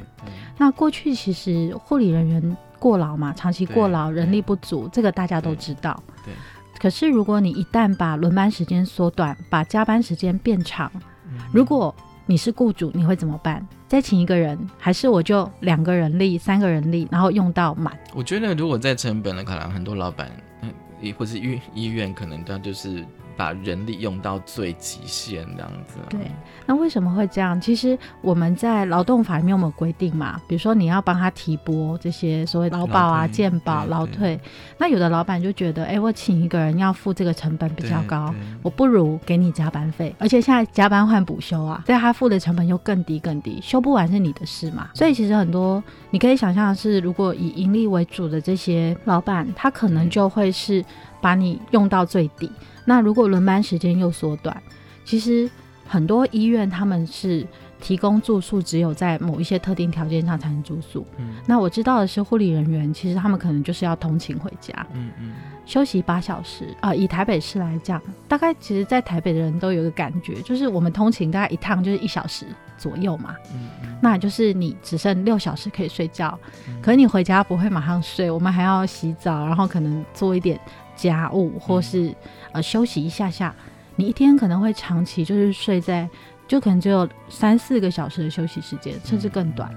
[0.57, 6.01] 那过去其实护理人员过劳嘛，长期过劳，人力不足，这个大家都知道。
[6.25, 6.33] 对。
[6.79, 10.91] 可是如果你一旦把轮班时间缩短，把加班时间变长，
[11.29, 11.93] 嗯如果
[12.25, 13.63] 你是雇主，你会怎么办？
[13.87, 17.97] 再请一个人，还是我就两个人力、三个人力，然后用到满？
[18.13, 20.29] 我觉得如果在成本的考量，很多老板，
[20.61, 20.69] 嗯，
[20.99, 23.05] 也或是医医院，可能他就是
[23.37, 26.09] 把人力用到最极限这样子、啊。
[26.09, 26.19] 对，
[26.65, 27.59] 那为什么会这样？
[27.61, 30.41] 其实我们在劳动法里面有没有规定嘛？
[30.47, 34.39] 比如说你要帮他提拨这些所谓劳保啊、健保、劳退，
[34.77, 44.89] 那有的老板就觉得，哎，我请一个人要付这个成本比较高，我不如给你加班费，而且现在加班换补休啊，所以他付的成本又更低更低，休不完是你的事嘛。
[44.93, 50.83] 所以其实很多你可以想象的是，如果以盈利为主的这些老板，他可能就会是
[51.21, 52.51] 把你用到最低。
[52.85, 54.61] 那如果轮班时间又缩短，
[55.03, 55.49] 其实
[55.85, 57.45] 很多医院他们是
[57.79, 61.05] 提供住宿，只有在某一些特定条件下才能住宿。
[61.17, 65.33] 嗯那我知道的是，护理人员其实他们可能就是要通勤回家，嗯嗯，
[65.65, 66.75] 休息八小时。
[66.81, 72.45] 啊、以台北市来讲，大概其实在台北的人都有一个感觉，就是我们通勤大概一趟就是一小时
[72.77, 73.35] 左右嘛。
[73.53, 73.67] 嗯
[73.99, 76.37] 那就是你只剩六小时可以睡觉，
[76.81, 80.59] 可是你回家不会马上睡，我们还要洗澡，然后可能做一点
[80.97, 82.13] 家务，或是、
[82.51, 83.55] 呃休息一下下。
[83.95, 86.07] 你一天可能会长期就是睡在，
[86.47, 89.73] 就可能只有三四个小时的休息时间，甚至更短。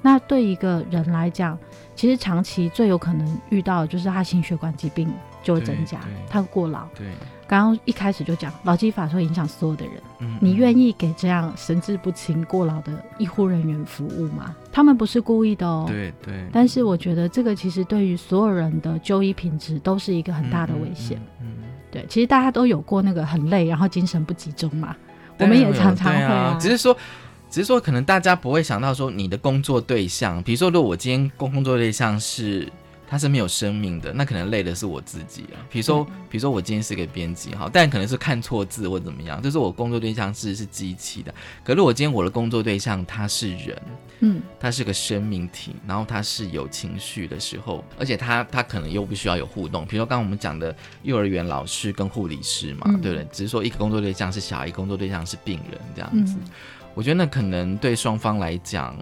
[0.00, 1.58] 那对一个人来讲，
[1.96, 6.00] 其实长期最有可能遇到的就是他心血管疾病就会增加
[6.30, 6.86] 他过劳。
[6.94, 7.08] 对，
[7.48, 9.94] 刚刚一开始就讲，劳基法会影响所有的人。
[10.20, 14.54] 嗯你愿意给这样神志不清、过劳的医护人员服务吗？
[14.70, 15.86] 他们不是故意的哦。
[15.88, 21.18] 对对但是我觉得这个其实对于所有人的就医品质都是一个很大的危险。
[21.40, 21.54] 嗯，
[21.90, 24.94] 对，其实大家都有过那个很累，然后精神不集中嘛。
[25.38, 26.96] 我们也常常会只是说。
[27.50, 32.70] 只是说，可能大家不会想到说，你的工作对象，比如说，如果我今天工工作对象是
[33.08, 35.56] 他是没有生命的，那可能累的是我自己啊。
[35.70, 41.34] 比如说，比如说我今天是个编辑哈，但可能是看错字或怎么样，就是我工作对象是是机器的。
[41.64, 43.82] 可是我今天我的工作对象他是人，
[44.20, 49.86] 嗯，他是个生命体，然后他是有情绪的时候，而且他他可能又不需要有互动。
[49.86, 53.26] 比如说刚刚我们讲的幼儿园老师跟护理师嘛，嗯对不对？
[53.32, 56.34] 只是说一个工作对象是小孩，一个工作对象是病人这样子。
[56.34, 56.50] 嗯
[56.98, 58.92] 我觉得那可能对双方来讲，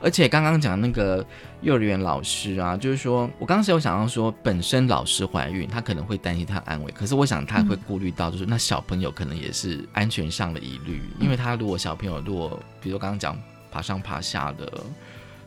[0.00, 1.22] 而且刚刚讲那个
[1.60, 13.38] 幼儿园老师啊，就是说我刚刚是有想到说，本身老师怀孕，他可能会担心他安危，可是我想他会顾虑到，就是那小朋友可能也是安全上的疑虑，因为他如果小朋友如果，比如说刚刚讲
[13.70, 14.72] 爬上爬下的，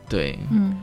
[0.08, 0.78] 对，嗯，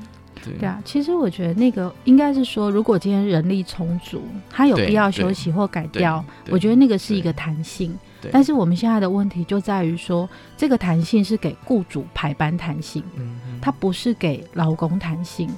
[0.45, 7.97] 对对啊，其实我觉得那个应该是说，如果今天人力充足，他有必要休息或改掉，我觉得那个是一个弹性。
[8.33, 15.49] 但是我们现在的问题就在于说，这个弹性是给雇主排班弹性，嗯它不是给劳工弹性。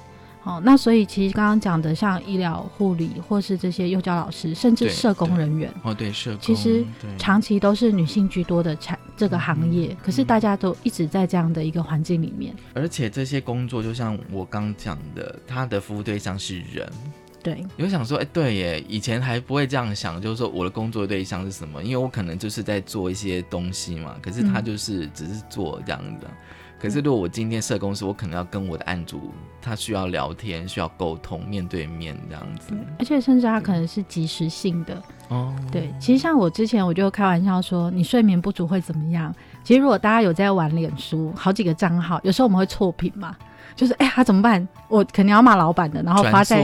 [0.40, 6.84] 好，那所以其实刚刚讲的，像医疗护理或是这些幼教老师，甚至社工人员，哦，对，社工其实
[7.18, 12.54] 长期都是女性居多的产这个行业，可是大家都一直在这样的一个环境里面。
[12.72, 16.88] 而且这些工作就像我刚讲的，他的服务对象是人。
[17.40, 21.82] 对，有想说，哎、对耶，以前还不会这样想，就是说我的工作对象是什么？
[21.82, 26.26] 因为我可能就是在做一些东西嘛，可是他嗯就是只是做这样子。
[26.80, 32.72] 可是如果我今天社工师，我可能要跟我的案主，他需要聊天，需要沟通，面对面这样子。
[32.98, 35.02] 而且甚至他可能是即时性的。
[35.28, 39.34] 哦，对，其实像我之前我就开玩笑说，你睡眠不足会怎么样？
[39.64, 43.36] 其实如果大家有在玩脸书，好几个账号，有时候我们会错评嘛，
[43.76, 44.66] 就是哎，他、怎么办？
[44.88, 46.62] 我肯定要骂老板的，然后发在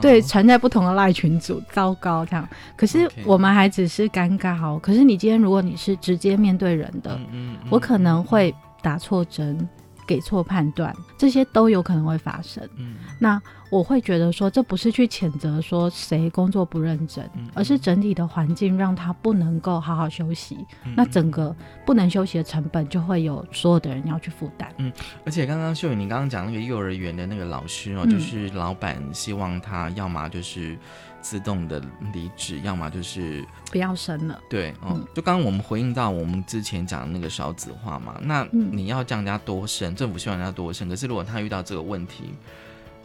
[0.00, 2.48] 对，传在不同的赖群组，糟糕这样。
[2.76, 4.78] 可是我们还只是尴尬哦。
[4.80, 8.54] 可是你今天如果你是直接面对人的，嗯我可能会
[8.84, 9.68] 打错针。
[10.06, 12.62] 给错判断，这些都有可能会发生。
[12.76, 13.40] 嗯那
[13.74, 20.64] 我会觉得说，这不是去谴责说谁工作不认真，嗯而是整体的环境让他不能够好好休息。
[20.84, 21.52] 嗯那整个
[21.84, 24.72] 不能休息的成本就会有所有的人要去负担。
[24.76, 24.92] 嗯，
[25.24, 30.78] 而且刚刚秀宇，你刚刚讲那个幼儿园的那个老师哦，嗯就是老板希望他要么就是
[31.20, 34.40] 自动的离职，要么就是不要生了。
[34.48, 42.34] 对，哦，嗯就刚刚我们回应到我们之前讲的那个少子化嘛，那嗯你要叫人家多生，政府希望人家多生，可是如果他遇到这个问题，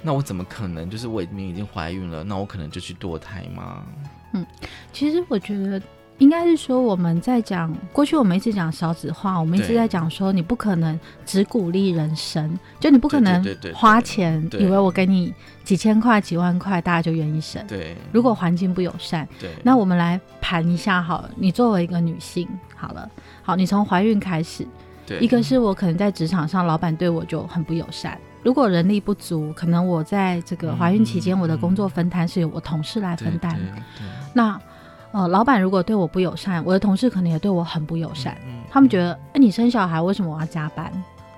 [0.02, 3.84] 那我怎么可能就是我已经已经怀孕了，那我可能就去堕胎吗？
[4.34, 4.45] 嗯，
[4.93, 5.82] 其实我觉得
[6.20, 13.43] 应该是说我们在讲过去，我们一直讲少子化，我们一直在讲说你不可能只鼓励人生，就你不可能
[13.74, 15.34] 花钱以为我给你
[15.64, 17.66] 几千块、几万块，大家就愿意生。
[17.68, 21.32] 对如果环境不友善，对那我们来盘一下好了。
[21.36, 23.10] 你作为一个女性，好了，
[23.41, 24.68] 好，你从怀孕开始，
[25.06, 28.20] 对一个是我可能在职场上，老板对我就很不友善。
[28.44, 33.60] 如果人力不足，可能我在这个怀孕期间，我的工作分摊是由我同事来分担。
[34.34, 34.60] 那
[35.12, 38.38] 呃，老板如果对我不友善，我的同事可能也对我很不友善。
[38.70, 40.92] 他们觉得，哎、你生小孩为什么我要加班？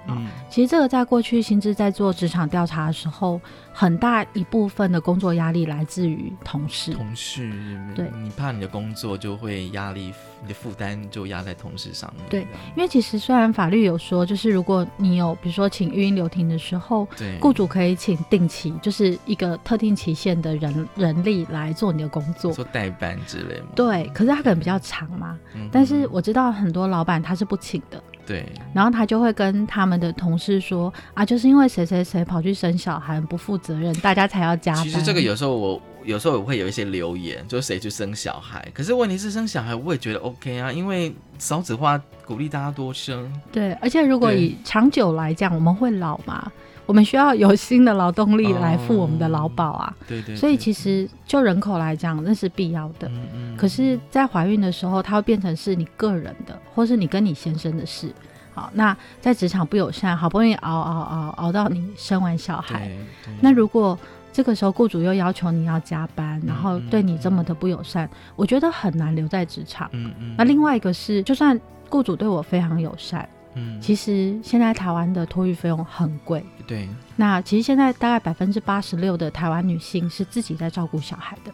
[0.07, 3.39] 嗯，其实这个在过去薪资在做职场调查的时候，
[3.71, 6.93] 很大一部分的工作压力来自于同事。
[6.93, 7.51] 同事，
[7.95, 12.25] 对你怕你的工作就会压力，你的负担就压在同事上面。
[12.29, 12.41] 对，
[12.75, 22.51] 因为其实虽然法律有说，就是如果你有比如说请育婴留停的时候对，雇主可以请定期，就是一个特定期限的人人力来做你的工作。
[22.51, 23.67] 做代班之类吗。
[23.75, 34.83] 对，可是他可能比较长嘛，嗯但是我知道很多老板他是不请的，对，然后他就会跟他们的同事说啊，就是因为谁谁谁跑去生小孩不负责任，大家才要加班。
[34.83, 43.31] 其实这个有时候我有时候我会有一些留言，就是谁去生小孩，可是问题是生小孩我也觉得 OK 啊，因为少子化鼓励大家多生。
[43.51, 46.51] 对，而且如果以长久来讲，我们会老嘛，
[46.91, 49.95] 我们需要有新的劳动力来付我们的劳保啊。
[50.05, 53.07] 对对所以其实就人口来讲，那是必要的。
[53.07, 58.11] 嗯可是，在怀孕的时候，它会变成是你个人的，或是你跟你先生的事。
[58.53, 62.91] 好，那在职场不友善，好不容易熬熬熬熬到你生完小孩，
[63.39, 63.97] 那如果
[64.33, 69.89] 这个时候雇主又要求你要加班，然后对你这么的不友善，我觉得很难留在职场。
[69.93, 71.57] 嗯嗯那另外一个是，就算
[71.89, 73.25] 雇主对我非常友善，
[73.55, 73.79] 嗯。
[73.81, 76.43] 其实现在台湾的托育费用很贵。
[76.67, 81.51] 对，那其实现在大概百分之八十六的台湾女性是自己在照顾小孩的。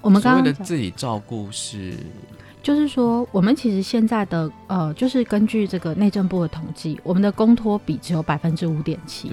[0.00, 1.94] 我们刚刚的自己照顾是
[2.62, 9.30] 就是说，我们其实现在的呃，就是根据这个内政部的统计，我们的公托比只有百分之五点七，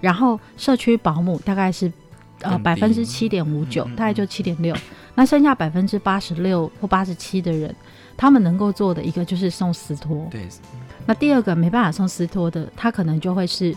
[0.00, 1.92] 然后社区保姆大概是
[2.42, 4.74] 呃百分之七点五嗯九，大概就七点六，
[5.14, 7.74] 那剩下百分之八十六或八十七的人，
[8.16, 10.46] 他们能够做的一个就是送私托，对，
[11.10, 13.74] 那第二个没办法送私托的，他可能就会是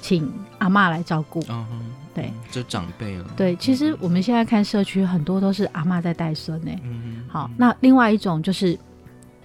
[0.00, 1.80] 请阿妈来照顾，嗯哼，
[2.14, 2.32] 对。
[2.52, 3.24] 就长辈了。
[3.36, 6.70] 对，其实我们现在看社区很多都是阿妈在带孙呢。
[6.84, 8.78] 嗯好，那另外一种就是，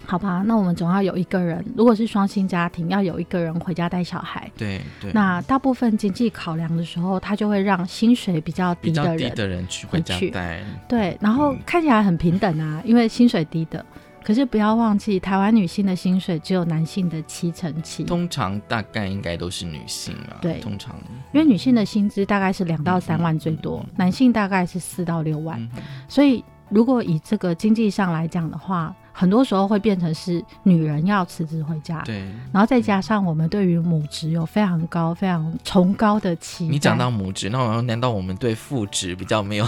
[0.05, 4.47] 好吧，那我们总要有一个人，如果是双薪家庭，要有一个人回家带小孩。
[4.55, 10.63] 对对，那大部分经济考量的时候，他就会让薪水比较低的人低的人去回家去带。
[10.87, 13.83] 对，然后看起来很平等啊，因为薪水低的。
[14.23, 20.37] 可是不要忘记，台湾女性的薪水只有男性的七成七，通常大概应该都是女性啊。
[20.41, 20.59] 对。
[20.59, 20.95] 通常。
[21.33, 25.69] 因为女性的薪资大概是两到三万最嗯多，男性大概是四到六万，
[26.07, 32.19] 所以如果以这个经济上来讲的话，很多时候会变成是女人要辞职回家，对，
[32.51, 36.71] 然后再加上我们对于母职有非常高、非常崇高的期待。
[36.71, 39.67] 你讲到母职，那我难道我们对父职比较没有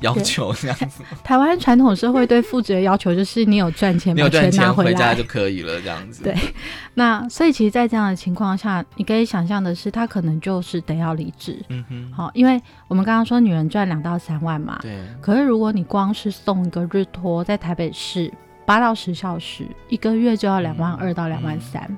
[0.00, 1.02] 要求这样子？
[1.24, 6.22] 台湾传统社会对父职的要求就是你有赚钱，没有赚钱回家就可以了，这样子。
[6.24, 6.36] 对，
[6.94, 11.58] 那所以其实，在这样的情况下，你可以想象的是，他可能就是得要离职。
[11.68, 14.98] 嗯哼，好，因为我们刚刚说女人赚两到三万嘛，对。
[15.20, 18.32] 可是如果你光是送一个日托，在台北市
[18.64, 21.96] 八到十小时，一个月就要两万二到两万三，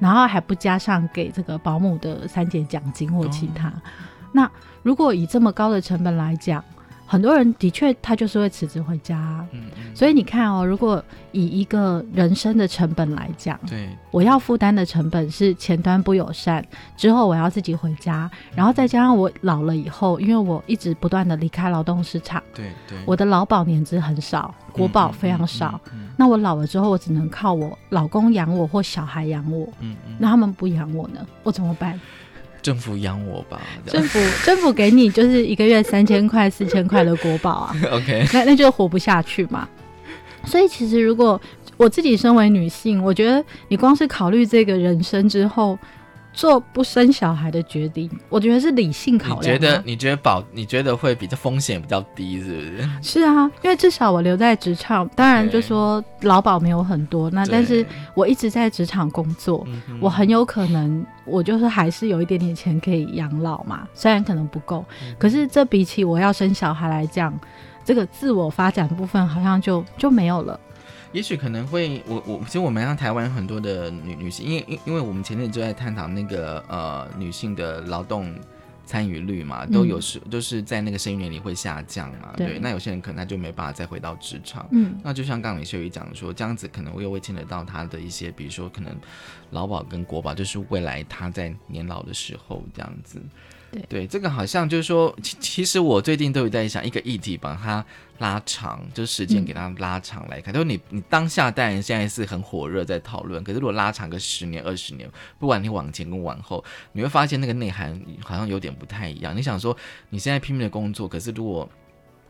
[0.00, 3.72] 然后还不加上给这个保姆的三节奖金或其他。
[4.32, 4.50] 那
[4.82, 6.62] 如果以这么高的成本来讲，
[7.06, 9.46] 很多人的确，他就是会辞职回家。
[9.52, 9.62] 嗯，
[9.94, 16.64] 所以你看哦，如果以一个人生的成本来讲，对，我要负担的成本是前端不友善，
[16.96, 25.80] 之后我要自己回家，然后再加上我老了以后，因为我一直不断的离开劳动市场，对对，我的劳保年资很少，国保非常少，
[26.16, 29.66] 那我老了之后，我只能靠我老公养我或小孩养我。
[29.80, 32.00] 嗯嗯，那他们不养我呢，我怎么办？
[32.66, 39.68] 政府养我吧，政府政府给你就是一个月三千块四千块的国宝啊， OK，那那就活不下去嘛。
[40.44, 41.40] 所以其实如果
[41.76, 45.78] 我自己身为女性，我觉得你光是考虑这个人生之后。
[46.36, 49.54] 做不生小孩的决定，我觉得是理性考量。
[49.54, 49.82] 你觉得？
[49.86, 50.44] 你觉得保？
[50.52, 52.88] 你觉得会比较风险比较低，是不是？
[53.00, 57.84] 是啊，因为至少我留在职场，当然就说劳保没有很多，那但是
[58.14, 59.66] 我一直在职场工作，
[59.98, 64.84] 我很有可能我就是还是有一点点钱可以养老嘛，虽然可能不够，
[65.18, 67.32] 可是这比起我要生小孩来讲，
[67.82, 70.60] 这个自我发展部分好像就就没有了。
[71.12, 78.34] 也许可能会，我我其实我们像台湾很多的女女性，因为因因为我们前阵就在探讨那个呃女性的劳动
[78.84, 88.94] 参与率嘛，都有时就是在那个生育年龄会下降嘛，对，那有些人可能他就没办法再回到职场，嗯，那就像刚刚李秀宇讲说，这样子可能又会牵扯到他的一些，比如说可能
[89.50, 93.20] 劳保跟国保，就是未来他在年老的时候这样子。
[93.88, 97.84] 对，这个好像就是说，其其实我最近都有在想一个议题，把它
[98.18, 100.52] 拉长，就是时间给它拉长来看。
[100.52, 109.36] 就是你你当下当然现在是很火热在讨论，可是如果拉长个十年二十年，不管你往前跟往后，你会发现那个内涵好像有点不太一样。
[109.36, 109.76] 你想说
[110.10, 111.68] 你现在拼命的工作，可是如果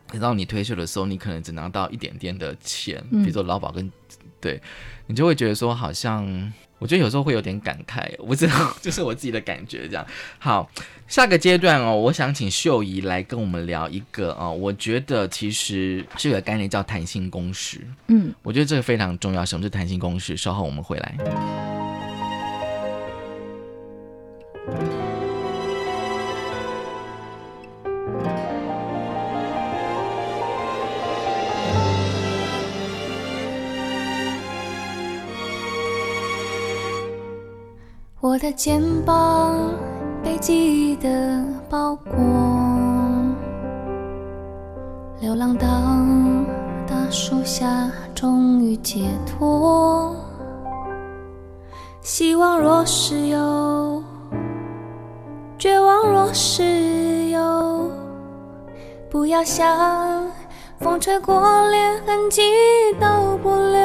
[0.09, 3.91] 等到你退休的时候，你可能只拿到一点点的钱，比如说劳保跟
[4.41, 4.61] 对，
[5.07, 6.53] 你就会觉得说好像。
[6.79, 10.07] 我觉得有时候会有点感慨，我不知道， 就是我自己的感觉这样。
[10.39, 10.71] 好，
[11.09, 17.81] 下个阶段哦，我想请秀仪来跟我们聊一个哦，我觉得其实是有个概念叫弹性工时。
[18.09, 19.45] 嗯，我觉得这个非常重要。
[19.45, 20.37] 什么是弹性工时？
[20.37, 21.17] 稍后我们回来。
[38.29, 39.55] 我的肩膀
[40.21, 42.13] 被记忆的包裹，
[45.21, 45.69] 流浪到
[46.89, 50.13] 大树下，终于解脱。
[52.01, 54.03] 希望若是有，
[55.57, 57.89] 绝望若是有，
[59.09, 60.29] 不要想
[60.81, 62.43] 风吹过，连痕迹
[63.01, 63.81] 都不留。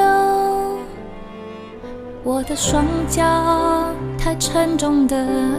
[2.24, 3.22] 我的双脚
[4.24, 5.16] 太沉重的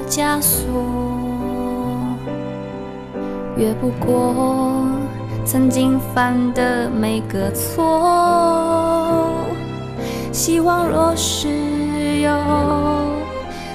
[0.10, 0.72] 枷锁，
[3.58, 4.88] 越不过
[5.44, 9.28] 曾经犯的每个错。
[10.32, 11.50] 希望若是
[12.22, 12.32] 有，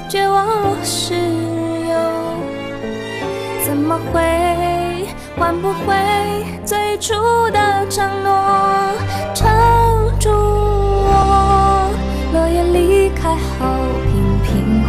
[0.09, 1.99] 绝望若是有，
[3.67, 5.95] 怎么会换不回
[6.65, 7.13] 最初
[7.51, 8.33] 的承诺？
[9.35, 9.47] 撑
[10.19, 11.91] 住我。
[12.33, 13.67] 落叶离开后，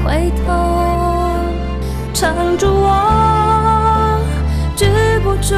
[0.09, 0.51] 回头，
[2.15, 4.19] 撑住我
[4.75, 4.87] 止
[5.19, 5.53] 不住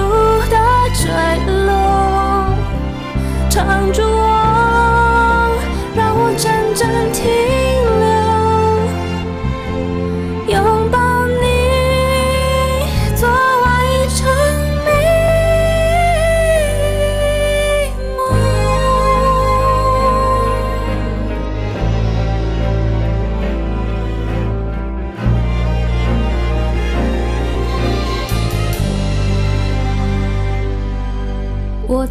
[0.49, 0.58] 的
[0.93, 1.08] 坠
[1.66, 2.54] 落，
[3.49, 4.02] 撑住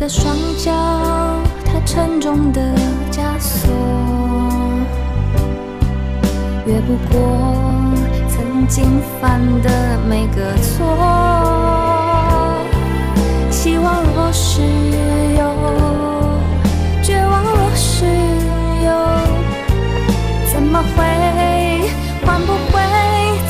[0.01, 0.73] 的双脚，
[1.63, 2.75] 它沉重的
[3.13, 3.71] 枷锁，
[6.65, 7.21] 越不过
[8.27, 10.97] 曾经犯的每个错，
[13.51, 14.63] 希望若是
[15.37, 15.45] 有
[17.03, 18.07] 绝望，若是
[18.87, 18.91] 有，
[20.51, 21.05] 怎么会
[22.25, 22.81] 换不回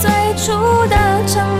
[0.00, 0.50] 最初
[0.88, 0.96] 的
[1.28, 1.46] 承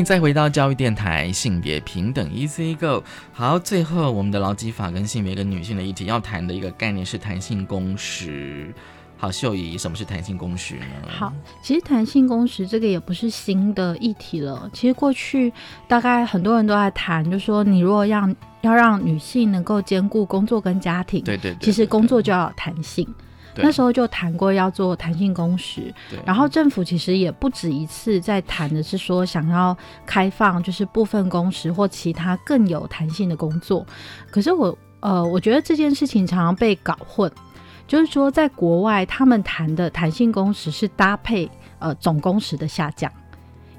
[0.00, 3.04] 迎再回到教育电台，性别平等 Easy Go。
[3.32, 8.74] 好，最后我们的劳基法跟性别跟女性的议题要谈的一个概念是弹性工时。
[9.18, 10.86] 好，秀仪，什么是弹性工时呢？
[11.06, 11.30] 好，
[11.62, 14.70] 其实弹性工时这个也不是新的议题了。
[14.72, 15.52] 其实过去
[15.86, 23.06] 大概很多人都在谈，就说你如果让要让女性能够兼顾工作跟家庭，对对对其实工作就要有弹性。
[23.54, 25.92] 对那时候就谈过要做弹性工时，
[26.24, 29.76] 然后政府其实也不止一次在谈的是说想要
[30.06, 33.84] 开放就是部分工时或其他更有弹性的工作。
[34.30, 37.30] 可是我呃，我觉得这件事情常常被搞混，
[37.86, 43.10] 就是说在国外他们谈的弹性工时是搭配呃总工时的下降。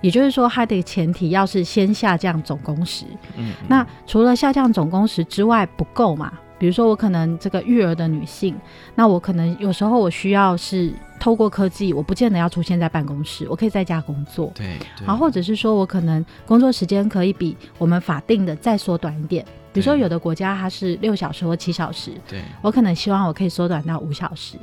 [0.02, 3.06] 也就是说，它的前提要是先下降总工时。
[3.38, 6.34] 嗯，那除了下降总工时之外不够嘛？
[6.62, 8.56] 比如说，我可能这个育儿的女性，
[8.94, 14.52] 那我可能有时候我需要是透过科技，我不见得要出现在办公室，我可以在家工作。
[14.54, 19.44] 对，然后，或者是说我可能工作时间可以比我们法定的再缩短一点。
[19.74, 24.56] 比如说，有的国家它是六小时或七小时，对我可能希望我可以缩短到五小时。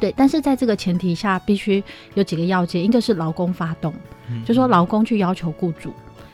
[0.00, 1.84] 对，但是在这个前提下，必须
[2.14, 3.92] 有几个要件，一个是劳工发动，
[4.30, 5.92] 嗯就说劳工去要求雇主。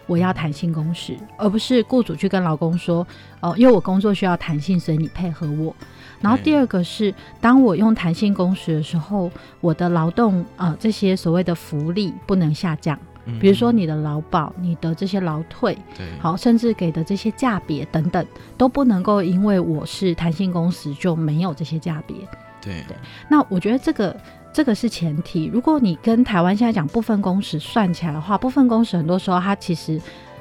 [0.09, 3.06] 我要弹性工时，而不是雇主去跟老公说，
[3.38, 5.72] 哦、因为我工作需要弹性，所以你配合我。
[6.20, 9.30] 然后第二个是，当我用弹性工时的时候，
[9.61, 13.38] 我的劳动呃这些所谓的福利不能下降，嗯。
[13.38, 16.04] 比如说你的劳保、你的这些劳退，对。
[16.18, 22.16] 好，甚至给的这些价别等等，都不能够因为我是弹性工时就没有这些价别。
[22.61, 22.82] 对。
[22.88, 22.96] 对。
[23.28, 24.16] 那我觉得这个
[24.53, 25.46] 这个是前提。
[25.46, 30.01] 如果你跟台湾现在讲部分工时算起来的话，部分工时很多时候它其实，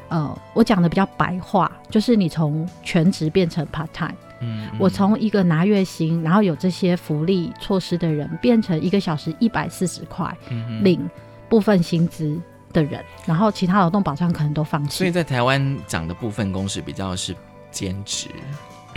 [0.10, 4.16] 呃，我讲的比较白话，就是你从全职变成 part time。
[4.40, 11.10] 嗯，我从一个拿月薪，然后有这些福利措施的人，变成一个小时一百四十块嗯领
[11.50, 12.40] 部分薪资
[12.72, 15.00] 的人，然后其他劳动保障可能都放弃。
[15.00, 17.36] 所以在台湾讲的部分工时比较是
[17.72, 18.28] 兼职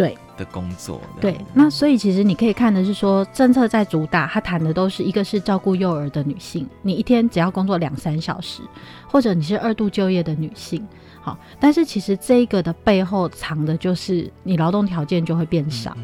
[0.00, 8.62] 对的工作，对，那所以其实你可以看的是说，政策在主打，它谈的都是一个是照顾幼儿的女性，你一天只要工作两三小时，
[9.06, 10.82] 或者你是二度就业的女性，
[11.20, 15.94] 好，但是其实这个的背后藏的就是你劳动条件就会变少。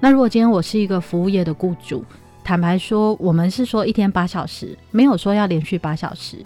[0.00, 2.02] 那如果今天我是一个服务业的雇主，
[2.42, 6.38] 坦白说，我们是说一天八小时，没有说要连续八小时。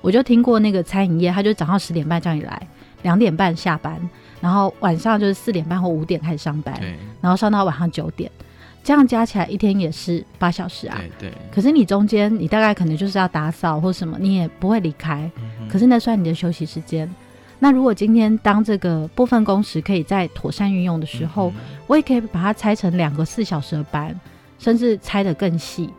[0.00, 2.60] 我就听过那个餐饮业，他就早上十点半叫你来，
[3.02, 3.96] 两点半下班，
[4.40, 8.30] 然后晚上就是四点半或五点开始上班，对然后上到晚上九点，
[8.82, 10.98] 这样加起来一天也是八小时啊。
[11.18, 17.08] 对对，可是你中间你大概可能就是要打扫或什么，你也不会离开，嗯可是那算你的休息时间。
[17.60, 21.52] 那如果今天当这个部分工时可以在妥善运用的时嗯候，
[21.88, 24.14] 我也可以把它拆成两个四小时的班，
[24.60, 25.90] 甚至拆得更细。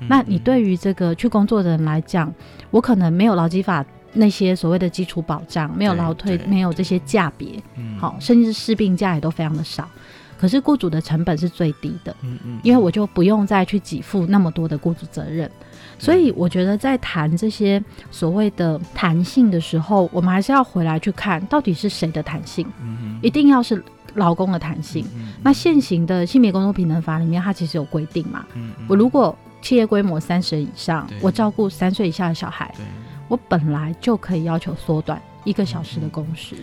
[0.00, 2.32] 嗯那你对于这个去工作的人来讲，
[2.70, 3.84] 我可能没有劳基法
[4.18, 7.96] 那些所谓的基础保障，没有劳退，没有这些价别，嗯。
[7.98, 9.88] 好，甚至是病假也都非常的少。
[10.36, 15.50] 可是雇主的成本是最低的，嗯嗯因为我就不用再去给付那么多的雇主责任。
[15.98, 23.82] 所以我觉得在谈这些所谓的弹性的时候，我们还是要回来去看到底是谁的弹性，嗯一定要是
[24.14, 25.04] 劳工的弹性。
[25.42, 32.84] 那现行的性别工作平等法里面，它其实有规定嘛，嗯我如果企业规模三十人以上，我照顾三岁以下的小孩，对，
[33.28, 36.56] 我本来就可以要求缩短一个小时的工时。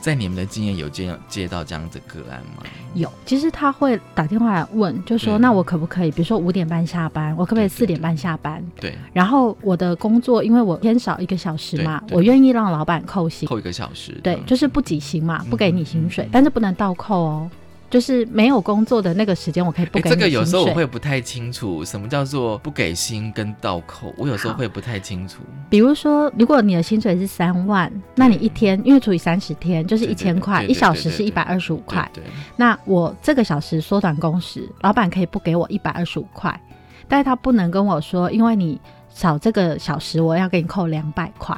[0.00, 2.64] 在你们的经验有接接到这样子个案吗？
[2.94, 8.60] 有，其实他会打电话来问，就说那我可不可以，比如说五点半下班，我可不可以四点半下班？
[8.80, 17.50] 对，然后我的工作，因为我偏少一个小时嘛，我愿意让老板扣薪，扣一个小时，对，就是不给薪嘛，不给你薪嗯水，但是不能倒扣哦。
[17.92, 20.08] 就是没有工作的那个时间，我可以不哎，给。
[20.08, 25.42] 这个有时候我会不太清楚，什么叫做不给薪跟倒扣，我有时候会不太清楚。
[25.68, 32.10] 比如说，如果你的薪水是三万，那你一天因为除以三十天就是一千块，一小时是一百二十五块。
[32.14, 32.24] 对，
[32.56, 36.58] 那我这个小时缩短工时，老板可以不给我一百二十五块，
[37.06, 38.80] 但是他不能跟我说，因为你
[39.10, 41.54] 少这个小时，我要给你扣两百块，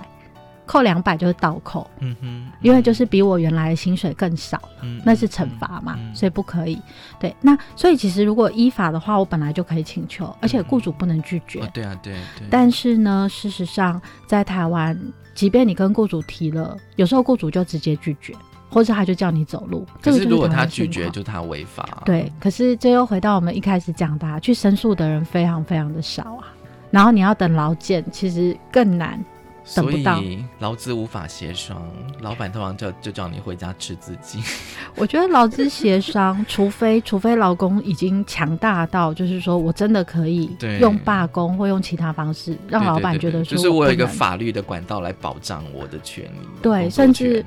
[0.66, 6.80] 扣两百就是倒扣，嗯哼，因为就是比我原来的薪水更少，嗯那是惩罚嘛，所以不可以。
[7.20, 11.60] 对，那所以其实如果依法的话，我本来就可以请求，而且雇主不能拒绝。
[11.60, 12.46] 哦，对啊，对对。
[12.50, 14.98] 但是呢，事实上在台湾，
[15.34, 18.34] 即便你跟雇主提了，有时候雇主就直接拒绝，
[18.70, 19.86] 或者他就叫你走路。
[20.00, 22.02] 这可个就是如果他拒绝，就他违法。
[22.04, 26.48] 对，可是这又回到我们一开始讲的、啊，去申诉的人非常非常的少啊。
[26.90, 29.22] 然后你要等劳检，其实更难，
[29.74, 30.20] 等所不到。
[30.20, 31.82] 以劳资无法协商，
[32.20, 34.42] 老板通常叫就叫你回家吃自己。
[34.96, 40.50] 我觉得劳资协商，除非除非劳工已经强大到，就是说我真的可以
[40.80, 46.46] 用罢工或用其他方式让老板觉得说就是我有一个法律的管道来保障我的权利。
[46.62, 47.44] 对，甚至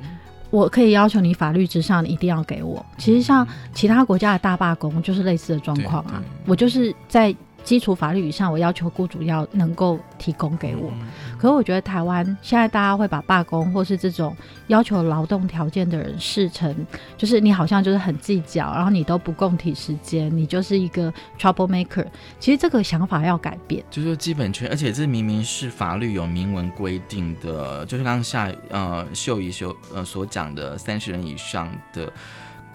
[0.50, 2.84] 我可以要求你法律之上，你一定要给我。
[2.96, 7.34] 其实像其他国家的大罢工就是类似的状况啊，我就是在
[7.68, 10.90] 基础法律以上，我要求雇主要能够提供给我。
[11.36, 14.34] 可是我觉得台湾现在大家会把罢工或是这种
[14.68, 16.74] 要求劳动条件的人视成，
[17.18, 22.06] 就是你好像就是很计较，然后你都不共体时间，你就是一个 trouble maker。
[22.40, 23.84] 其实这个想法要改变。
[23.90, 32.10] 就是基本权，而且这明明是法律有明文规定的，就是刚刚夏呃秀仪秀呃所讲的三十人以上的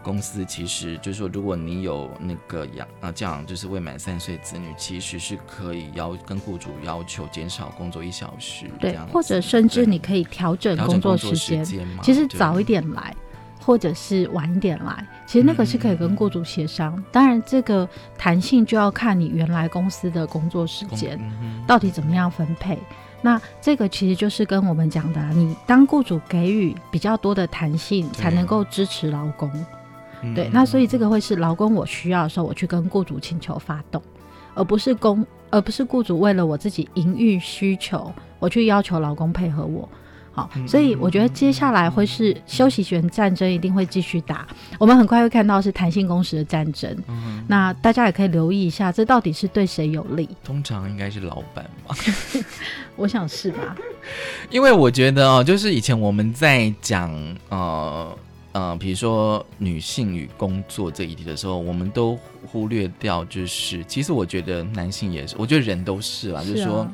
[0.03, 13.15] 公司，其实就是说，如果你有那个养啊这样就是未满三岁子女，其实是可以要跟雇主要求减少工作一小时，对样，子或者甚至你可以调整工作时间，时间嘛其实早一点来。
[13.65, 17.01] 或者是晚一点来，其实那个是可以跟雇主协商。
[17.13, 17.87] 当然，这个
[18.17, 22.77] 弹性就要看你原来公司的工作时间嗯到底怎么样分配。
[23.21, 29.49] 那这个其实就是跟我们讲的、啊，你当雇主给予比较多的弹性，才能够支持劳工。
[30.23, 34.01] 嗯对，那所以这个会是劳工我需要的时候，我去跟雇主请求发动，
[34.55, 39.87] 而不是工，而不是雇主为了我自己营运需求，我去要求劳工配合我。
[40.35, 44.47] 好，所以我觉得接下来会是休息权战争，一定会继续打。
[44.79, 46.91] 我们很快会看到是弹性工时的战争。
[47.47, 50.27] 那大家也可以留意一下，这到底是对谁有利？
[50.43, 51.95] 通常应该是老板吧。
[52.97, 53.75] 我想是吧？
[54.49, 57.11] 因为我觉得哦，就是以前我们在讲
[57.49, 58.17] 呃
[58.53, 66.87] 呃，比如说女性与工作这一题的时候，我们都忽略掉，就是其实我觉得男性也是，我觉得人都是啦，就是说。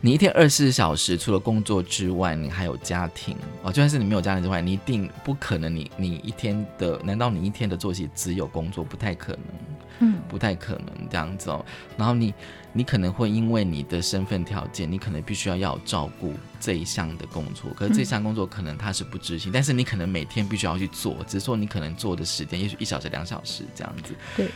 [0.00, 3.70] 你一天二十四小时，除了工作之外，你还有家庭哦。
[3.70, 8.82] 就算是你没有家庭之外，你一定不可能你，你一天的，难道你一天的作息只有工作？
[8.82, 9.40] 不太可能，
[10.00, 11.64] 嗯，不太可能这样子哦。
[11.96, 12.34] 然后你，
[12.72, 24.14] 你可能会因为你的身份条件，你可能必须要要照顾这一项的工作，可是这项工作可能它是不执行，但是你可能每天必须要去做，只是说你可能做的时间也许一小时、两小时这样子。
[24.36, 24.48] 对。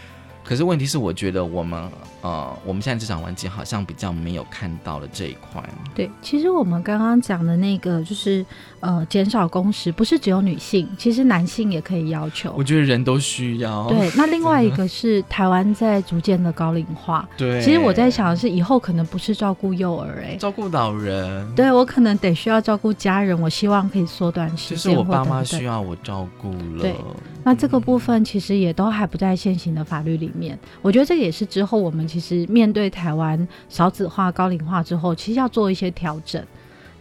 [0.47, 1.90] 可是问题是，我觉得我们
[2.22, 5.61] 呃，我们现在这场环境好像比较没有看到了这一块。
[5.92, 8.47] 对，其实我们刚刚讲的那个就是
[8.80, 12.52] 呃，减少工时，不是只有女性，其实男性也可以要求。
[12.56, 13.88] 我觉得人都需要。
[13.88, 17.28] 对，那另外一个是台湾在逐渐的高龄化。
[17.36, 21.54] 对，其实我在想的是，以后可能不是照顾幼儿、欸，哎，照顾老人。
[21.54, 24.76] 对我可能得需要照顾家人，我希望可以缩短时间。
[24.76, 26.80] 就是我爸妈需要我照顾了。
[26.80, 26.94] 对，
[27.42, 30.58] 那这个部分其实也都还不在现行的法律里面。
[30.82, 36.44] 我觉得这也是之后我们其实面对台湾少子化、高龄化之后，其实要做一些调整。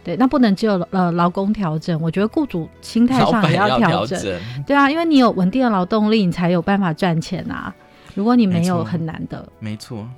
[0.06, 4.16] 对，那不能只有呃劳工调整，我觉得雇主心态上也要调整。
[4.64, 7.74] 对啊，因为你有稳定的劳动力，你才有办法赚钱啊。
[8.14, 9.44] 如果你没有，很难的。
[9.58, 10.08] 没错。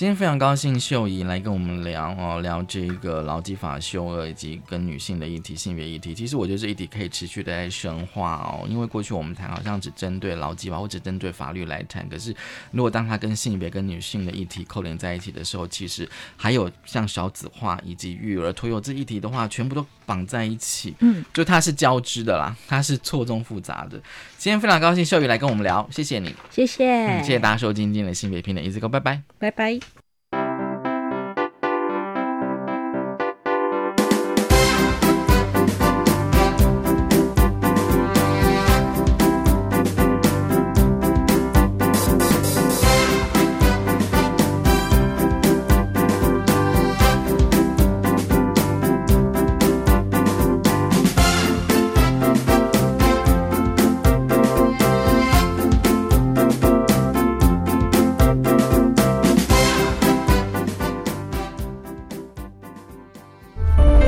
[0.00, 6.14] 今天非常高兴秀仪来跟我们聊哦，聊这个劳基法修恶以及跟女性的议题、性别议题。
[6.14, 12.34] 其实我觉得这议题可以持续的在深化哦，因为过去我们谈好像只针对劳基法或者针对法律来谈，可是
[12.70, 20.92] 如果当它跟性别跟女性的议题扣连在一起的时候，其实还有像少子化以及育儿、托幼这议题的话，全部都绑在一起。
[20.98, 23.96] 嗯，就它是交织的啦，它是错综复杂的。
[24.36, 29.99] 今天非常高兴秀宇来跟我们聊，谢谢你，谢谢，嗯、谢谢大家收听今天的性别平等，一字哥，拜拜，拜拜。